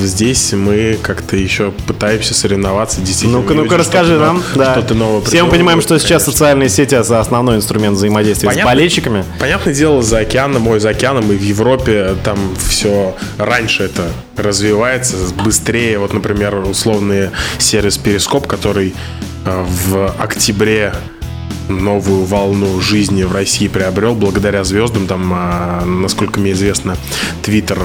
[0.02, 3.00] здесь мы как-то еще пытаемся соревноваться.
[3.00, 4.42] Действительно, Ну-ка, ну-ка, расскажи нам.
[4.54, 4.72] Да.
[4.72, 5.22] Что-то новое.
[5.22, 6.32] Все мы понимаем, что придумывать, сейчас конечно.
[6.32, 8.70] социальные сети это основной инструмент взаимодействия Понятно.
[8.70, 8.97] с болельщиками.
[8.98, 9.24] Подписчиками.
[9.38, 15.16] Понятное дело, за океаном, ой, за океаном и в Европе там все раньше это развивается
[15.44, 15.98] быстрее.
[15.98, 18.94] Вот, например, условный сервис Перископ, который
[19.44, 20.92] э, в октябре
[21.68, 25.06] новую волну жизни в России приобрел благодаря звездам.
[25.06, 26.96] Там, а, насколько мне известно,
[27.42, 27.78] Твиттер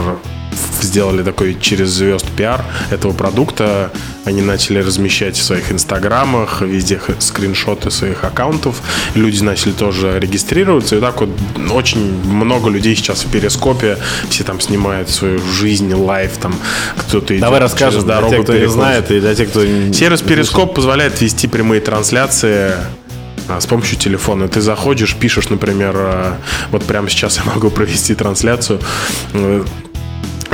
[0.81, 3.91] сделали такой через звезд пиар этого продукта.
[4.25, 8.81] Они начали размещать в своих инстаграмах, везде скриншоты своих аккаунтов.
[9.15, 10.95] Люди начали тоже регистрироваться.
[10.95, 11.29] И так вот
[11.71, 13.97] очень много людей сейчас в перископе.
[14.29, 16.55] Все там снимают свою жизнь, лайф, там
[16.97, 18.29] кто-то Давай расскажем через дорогу.
[18.29, 18.79] для тех, кто не переходит.
[18.81, 19.65] знает, и для тех, кто...
[19.65, 22.71] не- Сервис Перископ позволяет вести прямые трансляции
[23.49, 24.47] а, с помощью телефона.
[24.47, 26.37] Ты заходишь, пишешь, например, а,
[26.71, 28.79] вот прямо сейчас я могу провести трансляцию.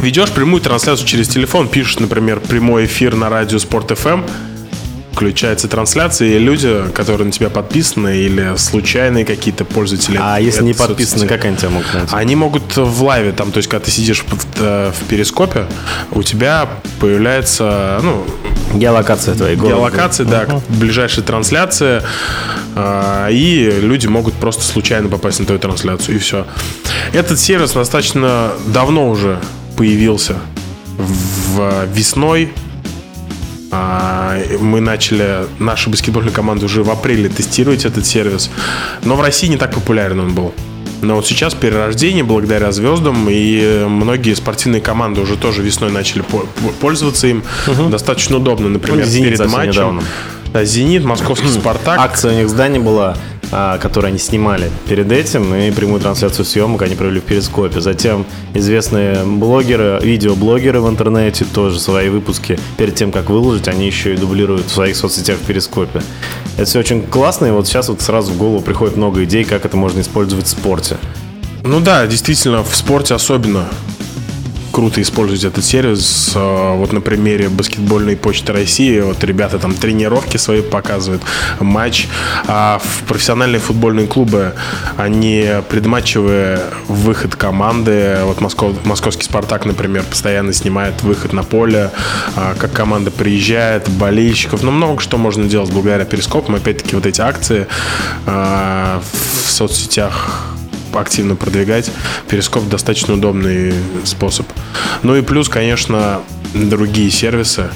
[0.02, 4.22] Ведешь прямую трансляцию через телефон, пишешь, например, прямой эфир на радио Спорт ФМ,
[5.12, 10.18] включается трансляция, и люди, которые на тебя подписаны, или случайные какие-то пользователи.
[10.22, 12.16] А если не подписаны, соцсети, как они тебя могут найти?
[12.16, 15.66] они могут в лайве, там, то есть, когда ты сидишь в, в- перископе,
[16.12, 16.70] у тебя
[17.02, 18.26] появляется, ну,
[18.74, 19.76] Геолокация твоей города.
[19.76, 22.04] геолокации, да, к ближайшей трансляции,
[22.76, 26.46] а, и люди могут просто случайно попасть на твою трансляцию, и все.
[27.12, 29.40] Этот сервис достаточно давно уже
[29.80, 30.36] появился.
[30.98, 32.52] В весной
[33.72, 38.50] а, мы начали, наша баскетбольная команда уже в апреле тестировать этот сервис,
[39.06, 40.54] но в России не так популярен он был.
[41.02, 46.40] Но вот сейчас перерождение благодаря звездам, и многие спортивные команды уже тоже весной начали по-
[46.40, 47.42] по- пользоваться им.
[47.90, 49.72] Достаточно удобно, например, Ну, перед матчем.
[49.72, 50.04] недавно.
[50.52, 51.98] Да, Зенит, Московский Спартак.
[52.02, 53.16] Акция у них в здании была,
[53.52, 57.82] а, которую они снимали перед этим, и прямую трансляцию съемок они провели в Перископе.
[57.82, 64.14] Затем известные блогеры, видеоблогеры в интернете тоже свои выпуски перед тем, как выложить, они еще
[64.14, 66.02] и дублируют в своих соцсетях в Перископе.
[66.58, 69.66] Это все очень классно, и вот сейчас вот сразу в голову приходит много идей, как
[69.66, 70.98] это можно использовать в спорте.
[71.64, 73.66] Ну да, действительно, в спорте особенно
[74.72, 76.32] круто использовать этот сервис.
[76.36, 81.22] Э, Вот на примере баскетбольной почты России, вот ребята там тренировки свои показывают,
[81.60, 82.08] матч.
[82.48, 84.54] А в профессиональные футбольные клубы
[84.98, 91.92] они предматчевые выход команды, вот Москов, московский Спартак, например, постоянно снимает выход на поле,
[92.36, 96.56] а, как команда приезжает, болельщиков, ну много что можно делать благодаря перископам.
[96.56, 97.68] Опять-таки вот эти акции
[98.26, 99.02] а,
[99.46, 100.56] в соцсетях
[100.94, 101.92] активно продвигать.
[102.30, 103.74] Перископ достаточно удобный
[104.04, 104.48] способ.
[105.04, 106.22] Ну и плюс, конечно,
[106.54, 107.70] другие сервисы.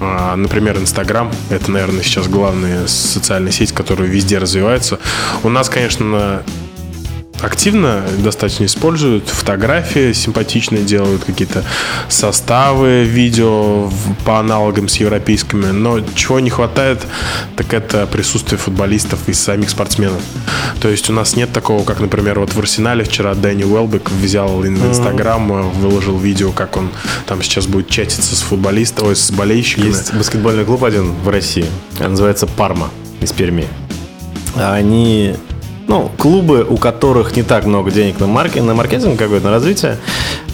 [0.00, 1.30] А, Например, Инстаграм.
[1.50, 4.98] Это, наверное, сейчас главная социальная сеть, которая везде развивается.
[5.42, 6.42] У нас, конечно,
[7.42, 11.64] активно достаточно используют фотографии симпатичные делают какие-то
[12.08, 13.90] составы видео
[14.24, 15.66] по аналогам с европейскими.
[15.66, 17.06] Но чего не хватает
[17.56, 20.20] так это присутствие футболистов и самих спортсменов.
[20.80, 24.48] То есть у нас нет такого как например вот в Арсенале вчера Дэнни Уэлбек взял
[24.48, 26.90] в Инстаграм э, выложил видео как он
[27.26, 29.86] там сейчас будет чатиться с футболистом ой, с болельщиками.
[29.86, 31.66] Есть баскетбольный клуб один в России,
[31.98, 33.66] называется Парма из Перми.
[34.54, 35.34] Они,
[35.88, 39.98] ну, клубы, у которых не так много денег на, марке, на маркетинг какой-то, на развитие,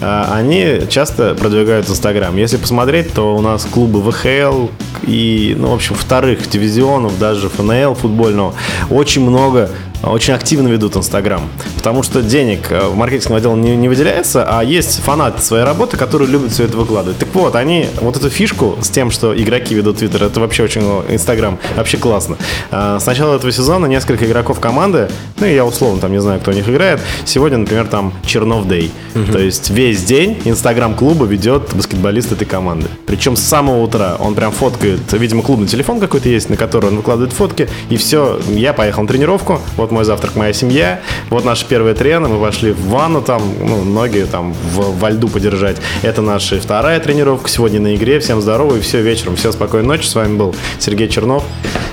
[0.00, 2.36] а, они часто продвигают Инстаграм.
[2.36, 4.68] Если посмотреть, то у нас клубы ВХЛ
[5.06, 8.54] и, ну, в общем, вторых дивизионов, даже ФНЛ футбольного,
[8.90, 9.70] очень много
[10.02, 11.42] очень активно ведут Инстаграм.
[11.76, 15.96] Потому что денег э, в маркетинговом отделе не, не выделяется, а есть фанаты своей работы,
[15.96, 17.18] которые любят все это выкладывать.
[17.18, 20.82] Так вот, они вот эту фишку с тем, что игроки ведут Твиттер, это вообще очень
[21.08, 22.36] Инстаграм, вообще классно.
[22.70, 25.08] А, С начала этого сезона несколько игроков команды,
[25.40, 28.90] ну я условно там не знаю, кто у них играет, сегодня, например, там Чернов Дэй.
[29.32, 32.86] То есть весь день Инстаграм клуба ведет баскетболист этой команды.
[33.06, 36.96] Причем с самого утра он прям фоткает, видимо, клубный телефон какой-то есть, на который он
[36.96, 41.66] выкладывает фотки, и все, я поехал на тренировку, вот мой завтрак, моя семья, вот наша
[41.66, 45.76] первая трена, мы пошли в ванну там, ну, ноги там в, во льду подержать.
[46.02, 48.20] Это наша вторая тренировка сегодня на игре.
[48.20, 49.36] Всем здорово и все вечером.
[49.36, 50.06] Все, спокойной ночи.
[50.06, 51.44] С вами был Сергей Чернов.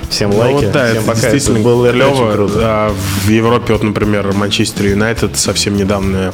[0.10, 0.66] Всем Ну лайки.
[0.66, 1.32] вот да, Всем это пока.
[1.32, 2.32] действительно Это было это очень клево.
[2.34, 2.54] круто.
[2.62, 2.94] А
[3.26, 6.32] в Европе, вот, например, Манчестер Юнайтед совсем недавно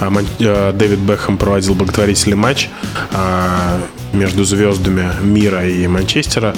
[0.00, 2.68] а, Ман- а, Дэвид Бекхэм проводил благотворительный матч
[3.12, 3.80] а,
[4.12, 6.54] между звездами мира и Манчестера.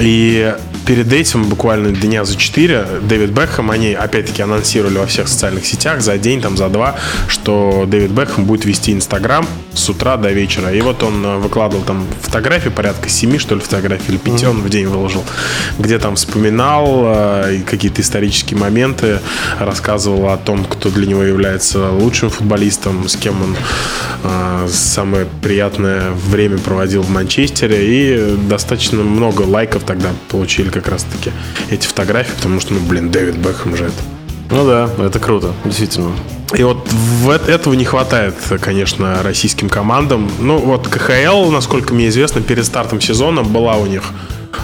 [0.00, 0.54] И
[0.86, 6.00] перед этим, буквально дня за четыре, Дэвид Бекхэм, они опять-таки анонсировали во всех социальных сетях
[6.00, 6.96] за день, там за два,
[7.28, 10.72] что Дэвид Бекхэм будет вести Инстаграм с утра до вечера.
[10.72, 14.60] И вот он э, выкладывал там фотографии, порядка семи, что ли, фотографий, или пяти он
[14.60, 15.24] в день выложил,
[15.78, 19.20] где там вспоминал э, какие-то исторические моменты,
[19.58, 23.56] рассказывал о том, кто для него является лучшим футболистом, с кем он
[24.22, 27.78] э, самое приятное время проводил в Манчестере.
[27.84, 31.30] И достаточно много лайков тогда получили как раз-таки
[31.70, 34.02] эти фотографии, потому что, ну, блин, Дэвид Бекхэм же это.
[34.50, 36.12] Ну да, это круто, действительно.
[36.52, 40.30] И вот в этого не хватает, конечно, российским командам.
[40.38, 44.02] Ну вот КХЛ, насколько мне известно, перед стартом сезона была у них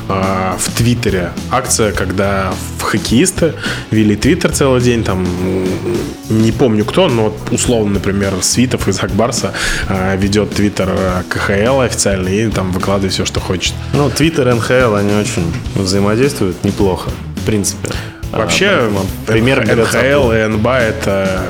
[0.08, 3.54] э, в Твиттере акция, когда хоккеисты
[3.90, 5.26] вели Твиттер целый день, там
[6.28, 9.52] не помню кто, но условно, например, Свитов из Акбарса
[9.88, 10.90] э, ведет Твиттер
[11.28, 13.74] КХЛ официально и там выкладывает все, что хочет.
[13.92, 17.90] Ну, Твиттер, НХЛ, они очень взаимодействуют неплохо, в принципе.
[18.32, 21.42] Вообще, А, пример НХЛ и НБА это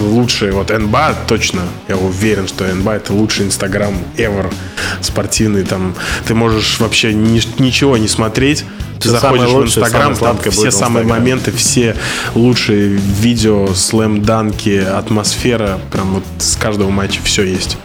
[0.00, 0.52] лучшие.
[0.52, 4.52] Вот НБА точно, я уверен, что НБА это лучший инстаграм ever
[5.00, 5.64] спортивный.
[5.64, 5.94] Там
[6.26, 8.64] ты можешь вообще ни- ничего не смотреть.
[9.00, 11.96] Ты Всё заходишь в Инстаграм, там все самые моменты, все
[12.34, 17.78] лучшие видео, слэм-данки, атмосфера, прям вот с каждого матча все есть.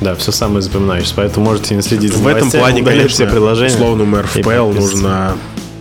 [0.00, 3.74] Да, все самое запоминающееся, поэтому можете не следить за В этом плане, конечно, все приложения.
[3.74, 5.36] условному и РФПЛ нужно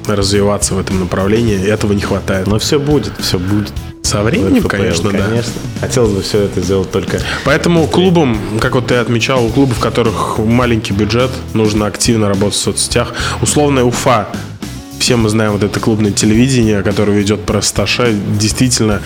[0.07, 1.63] развиваться в этом направлении.
[1.63, 2.47] Этого не хватает.
[2.47, 3.71] Но все будет, все будет.
[4.03, 5.25] Со временем, РФПЛ, конечно, да.
[5.27, 5.53] конечно.
[5.79, 7.19] Хотелось бы все это сделать только...
[7.45, 12.55] Поэтому клубам, как вот ты отмечал, у клубов, у которых маленький бюджет, нужно активно работать
[12.55, 13.13] в соцсетях.
[13.41, 14.27] Условная Уфа.
[15.01, 18.13] Все мы знаем вот это клубное телевидение, которое ведет пресс-сташа.
[18.39, 19.01] Действительно,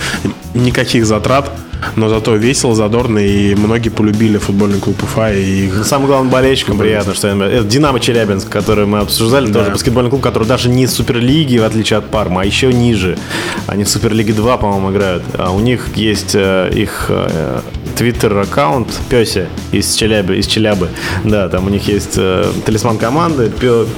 [0.54, 1.50] никаких затрат,
[1.96, 5.32] но зато весело, задорно, и многие полюбили футбольный клуб Уфа.
[5.32, 10.22] И самым главным болельщикам приятно, что это Динамо Челябинск, который мы обсуждали, тоже баскетбольный клуб,
[10.22, 13.18] который даже не Суперлиги, в отличие от Парма, а еще ниже.
[13.66, 15.24] Они в Суперлиге 2, по-моему, играют.
[15.38, 17.62] А у них есть э, их э,
[17.96, 20.90] твиттер-аккаунт Пёся из Челябы, из Челябы.
[21.24, 23.50] Да, там у них есть э, талисман команды,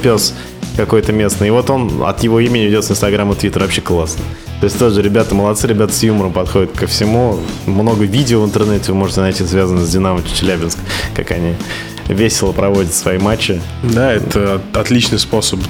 [0.02, 0.34] пес
[0.78, 1.48] какой-то местный.
[1.48, 3.62] И вот он от его имени ведет с Инстаграма и Твиттер.
[3.62, 4.24] Вообще классно.
[4.60, 7.38] То есть тоже ребята молодцы, ребята с юмором подходят ко всему.
[7.66, 10.78] Много видео в интернете вы можете найти, связанных с Динамо Челябинск,
[11.14, 11.54] как они
[12.08, 13.60] весело проводят свои матчи.
[13.82, 15.60] да, это отличный способ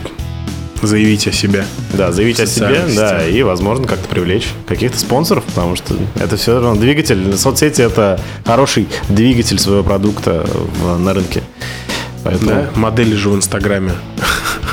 [0.81, 1.65] заявить о себе.
[1.93, 6.55] Да, заявить о себе, да, и, возможно, как-то привлечь каких-то спонсоров, потому что это все
[6.61, 7.37] равно двигатель.
[7.37, 10.47] Соцсети— это хороший двигатель своего продукта
[10.81, 11.43] в- на рынке.
[12.23, 13.93] Поэтому, Да, модели же в Инстаграме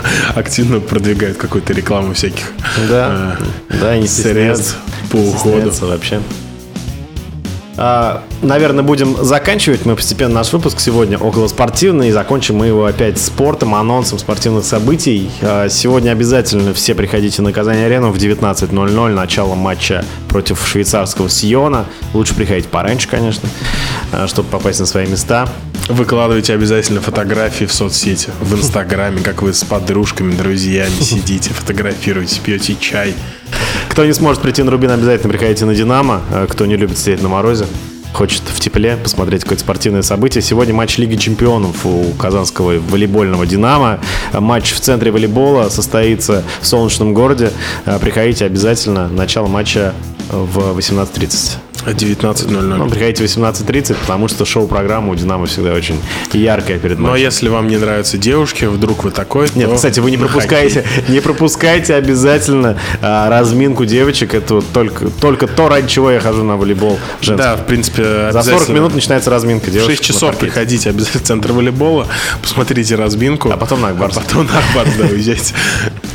[0.36, 2.52] активно продвигают какую-то рекламу всяких
[2.90, 3.38] да,
[3.70, 4.78] э, да, не средств
[5.12, 5.72] по уходу.
[5.82, 6.20] вообще.
[7.78, 12.10] А, наверное, будем заканчивать мы постепенно наш выпуск сегодня около спортивный.
[12.10, 15.30] И закончим мы его опять спортом, анонсом спортивных событий.
[15.42, 19.14] А, сегодня обязательно все приходите на Казань-арену в 19.00.
[19.14, 21.86] Начало матча против швейцарского Сиона.
[22.14, 23.50] Лучше приходить пораньше, конечно,
[24.12, 25.50] а, чтобы попасть на свои места.
[25.88, 32.76] Выкладывайте обязательно фотографии в соцсети, в Инстаграме, как вы с подружками, друзьями сидите, фотографируете, пьете
[32.80, 33.14] чай.
[33.90, 36.22] Кто не сможет прийти на Рубин, обязательно приходите на Динамо.
[36.32, 37.68] А, Кто не любит сидеть на морозе,
[38.14, 40.42] хочет в тепле посмотреть какое-то спортивное событие.
[40.42, 44.00] Сегодня матч Лиги Чемпионов у казанского волейбольного Динамо.
[44.34, 47.52] А, Матч в центре волейбола состоится в солнечном городе.
[47.86, 49.08] А, Приходите обязательно.
[49.08, 49.94] Начало матча
[50.30, 51.58] в 18.30.
[51.86, 52.62] 19.00.
[52.62, 56.00] Ну, приходите в 18.30, потому что шоу-программа у Динамо всегда очень
[56.34, 57.24] яркая перед матчем.
[57.24, 61.20] если вам не нравятся девушки, вдруг вы такой, Нет, то кстати, вы не пропускаете, не
[61.20, 64.34] пропускайте обязательно а, разминку девочек.
[64.34, 67.44] Это вот только, только то, ради чего я хожу на волейбол женский.
[67.44, 69.92] Да, в принципе, За 40 обязательно минут начинается разминка В девушек.
[69.98, 72.08] 6 часов приходите обязательно в центр волейбола,
[72.42, 73.50] посмотрите разминку.
[73.52, 74.18] А потом на Акбарс.
[74.18, 75.54] А потом на Акбарс, да, уезжайте.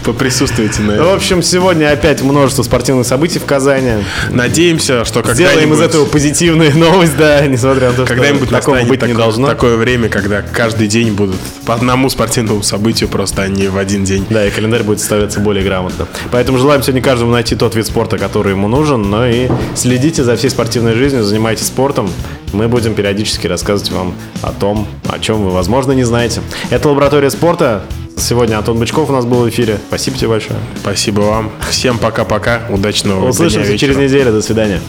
[0.04, 1.14] Поприсутствуйте на Ну, В этом.
[1.16, 4.02] общем, сегодня опять множество спортивных событий в Казани.
[4.30, 5.22] Надеемся, что
[5.60, 9.08] Сделаем из этого позитивную новость, да, несмотря на то, что Когда-нибудь такого настанет быть не
[9.08, 9.46] такое, должно.
[9.46, 11.36] такое время, когда каждый день будут
[11.66, 14.24] по одному спортивному событию, просто а не в один день.
[14.30, 16.06] Да, и календарь будет составляться более грамотно.
[16.30, 20.36] Поэтому желаем сегодня каждому найти тот вид спорта, который ему нужен, но и следите за
[20.36, 22.10] всей спортивной жизнью, занимайтесь спортом.
[22.52, 26.40] Мы будем периодически рассказывать вам о том, о чем вы, возможно, не знаете.
[26.70, 27.82] Это «Лаборатория спорта».
[28.16, 29.78] Сегодня Антон Бычков у нас был в эфире.
[29.88, 30.58] Спасибо тебе большое.
[30.80, 31.50] Спасибо вам.
[31.70, 32.62] Всем пока-пока.
[32.68, 33.78] Удачного дня, Услышимся вечера.
[33.94, 34.32] через неделю.
[34.32, 34.80] До свидания.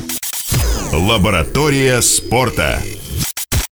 [0.93, 2.81] Лаборатория спорта.